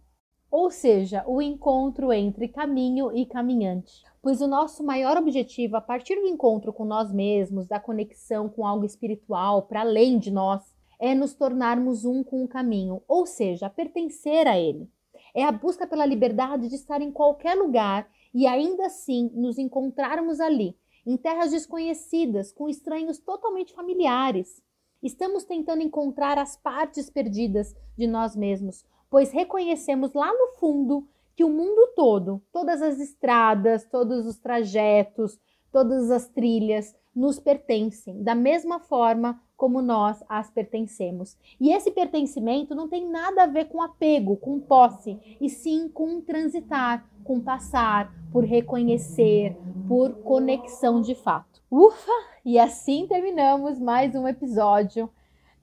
Ou 0.51 0.71
seja, 0.71 1.25
o 1.27 1.43
encontro 1.43 2.13
entre 2.13 2.49
caminho 2.49 3.13
e 3.17 3.27
caminhante. 3.27 4.03
Pois 4.23 4.41
o 4.41 4.47
nosso 4.47 4.83
maior 4.85 5.17
objetivo, 5.17 5.77
a 5.77 5.81
partir 5.81 6.17
do 6.17 6.27
encontro 6.27 6.73
com 6.73 6.85
nós 6.85 7.13
mesmos, 7.13 7.69
da 7.69 7.79
conexão 7.79 8.49
com 8.49 8.67
algo 8.67 8.85
espiritual 8.85 9.63
para 9.63 9.83
além 9.83 10.19
de 10.19 10.31
nós, 10.31 10.63
é 10.99 11.15
nos 11.15 11.35
tornarmos 11.35 12.05
um 12.05 12.25
com 12.25 12.43
o 12.43 12.49
caminho, 12.49 13.03
ou 13.07 13.27
seja, 13.27 13.69
pertencer 13.69 14.47
a 14.47 14.59
ele. 14.59 14.89
É 15.35 15.45
a 15.45 15.53
busca 15.53 15.87
pela 15.87 16.07
liberdade 16.07 16.69
de 16.69 16.75
estar 16.75 17.03
em 17.03 17.13
qualquer 17.13 17.55
lugar 17.55 18.09
e 18.37 18.47
ainda 18.47 18.85
assim 18.85 19.31
nos 19.33 19.57
encontrarmos 19.57 20.41
ali, 20.41 20.77
em 21.07 21.17
terras 21.17 21.53
desconhecidas, 21.53 22.53
com 22.53 22.69
estranhos 22.69 23.19
totalmente 23.19 23.73
familiares. 23.73 24.63
Estamos 25.03 25.45
tentando 25.45 25.83
encontrar 25.83 26.37
as 26.37 26.55
partes 26.55 27.09
perdidas 27.09 27.75
de 27.97 28.07
nós 28.07 28.37
mesmos, 28.37 28.85
pois 29.09 29.31
reconhecemos 29.33 30.13
lá 30.13 30.31
no 30.31 30.49
fundo 30.59 31.09
que 31.35 31.45
o 31.45 31.49
mundo 31.49 31.95
todo, 31.97 32.43
todas 32.53 32.83
as 32.83 33.01
estradas, 33.01 33.87
todos 33.87 34.27
os 34.27 34.39
trajetos, 34.39 35.41
todas 35.73 36.11
as 36.11 36.29
trilhas 36.29 36.95
nos 37.17 37.39
pertencem, 37.39 38.23
da 38.23 38.35
mesma 38.35 38.79
forma 38.79 39.41
como 39.57 39.81
nós 39.81 40.23
as 40.29 40.51
pertencemos. 40.51 41.35
E 41.59 41.73
esse 41.73 41.91
pertencimento 41.91 42.75
não 42.75 42.89
tem 42.89 43.09
nada 43.09 43.45
a 43.45 43.47
ver 43.47 43.65
com 43.65 43.81
apego, 43.81 44.37
com 44.37 44.61
posse, 44.61 45.19
e 45.41 45.49
sim 45.49 45.89
com 45.89 46.21
transitar, 46.21 47.09
com 47.25 47.41
passar, 47.41 48.13
por 48.31 48.45
reconhecer, 48.45 49.57
por 49.89 50.13
conexão 50.17 51.01
de 51.01 51.15
fato. 51.15 51.63
Ufa! 51.71 52.13
E 52.45 52.59
assim 52.59 53.07
terminamos 53.09 53.81
mais 53.81 54.15
um 54.15 54.29
episódio. 54.29 55.09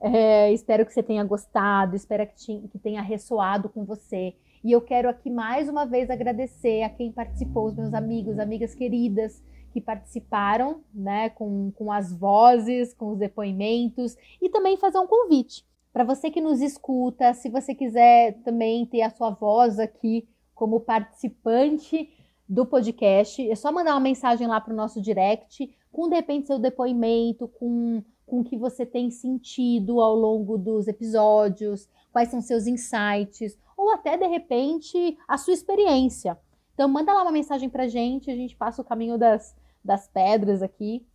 É, 0.02 0.52
espero 0.52 0.86
que 0.86 0.92
você 0.92 1.04
tenha 1.04 1.24
gostado, 1.24 1.96
espero 1.96 2.28
que, 2.36 2.68
que 2.68 2.80
tenha 2.80 3.02
ressoado 3.02 3.70
com 3.70 3.86
você. 3.86 4.34
E 4.64 4.72
eu 4.72 4.82
quero 4.82 5.08
aqui 5.08 5.30
mais 5.30 5.70
uma 5.70 5.86
vez 5.86 6.10
agradecer 6.10 6.82
a 6.82 6.90
quem 6.90 7.12
participou, 7.12 7.68
os 7.68 7.76
meus 7.76 7.94
amigos, 7.94 8.40
amigas 8.40 8.74
queridas 8.74 9.42
que 9.74 9.82
participaram, 9.82 10.82
né, 10.94 11.30
com, 11.32 11.72
com 11.72 11.92
as 11.92 12.14
vozes, 12.14 12.94
com 12.94 13.10
os 13.14 13.18
depoimentos 13.18 14.16
e 14.42 14.50
também 14.50 14.78
fazer 14.78 15.00
um 15.00 15.08
convite 15.08 15.66
para 15.94 16.04
você 16.04 16.32
que 16.32 16.42
nos 16.42 16.60
escuta, 16.60 17.36
se 17.36 17.50
você 17.50 17.76
quiser 17.76 18.42
também 18.44 18.84
ter 18.84 19.04
a 19.04 19.12
sua 19.12 19.30
voz 19.30 19.78
aqui 19.78 20.28
como 20.56 20.80
participante 20.80 22.10
do 22.50 22.66
podcast, 22.66 23.48
é 23.48 23.56
só 23.56 23.72
mandar 23.72 23.94
uma 23.94 24.00
mensagem 24.00 24.48
lá 24.48 24.60
para 24.60 24.74
o 24.74 24.76
nosso 24.76 25.00
direct, 25.00 25.72
com 25.92 26.10
de 26.10 26.16
repente 26.16 26.48
seu 26.48 26.58
depoimento, 26.58 27.48
com, 27.48 28.04
com 28.26 28.40
o 28.40 28.44
que 28.44 28.58
você 28.58 28.88
tem 28.88 29.12
sentido 29.12 30.02
ao 30.02 30.16
longo 30.16 30.58
dos 30.58 30.88
episódios, 30.88 31.88
quais 32.12 32.30
são 32.30 32.42
seus 32.42 32.66
insights, 32.66 33.56
ou 33.78 33.92
até 33.92 34.18
de 34.18 34.26
repente 34.26 35.16
a 35.28 35.38
sua 35.38 35.54
experiência. 35.54 36.38
Então 36.74 36.90
manda 36.90 37.14
lá 37.14 37.22
uma 37.22 37.32
mensagem 37.32 37.70
para 37.70 37.88
gente, 37.88 38.32
a 38.32 38.36
gente 38.36 38.56
passa 38.56 38.82
o 38.82 38.86
caminho 38.86 39.16
das, 39.16 39.56
das 39.84 40.08
pedras 40.08 40.62
aqui. 40.62 41.06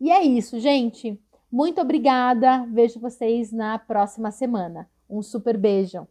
E 0.00 0.10
é 0.10 0.22
isso, 0.22 0.58
gente. 0.58 1.20
Muito 1.50 1.80
obrigada. 1.80 2.64
Vejo 2.66 3.00
vocês 3.00 3.52
na 3.52 3.78
próxima 3.78 4.30
semana. 4.30 4.88
Um 5.08 5.22
super 5.22 5.56
beijo. 5.56 6.06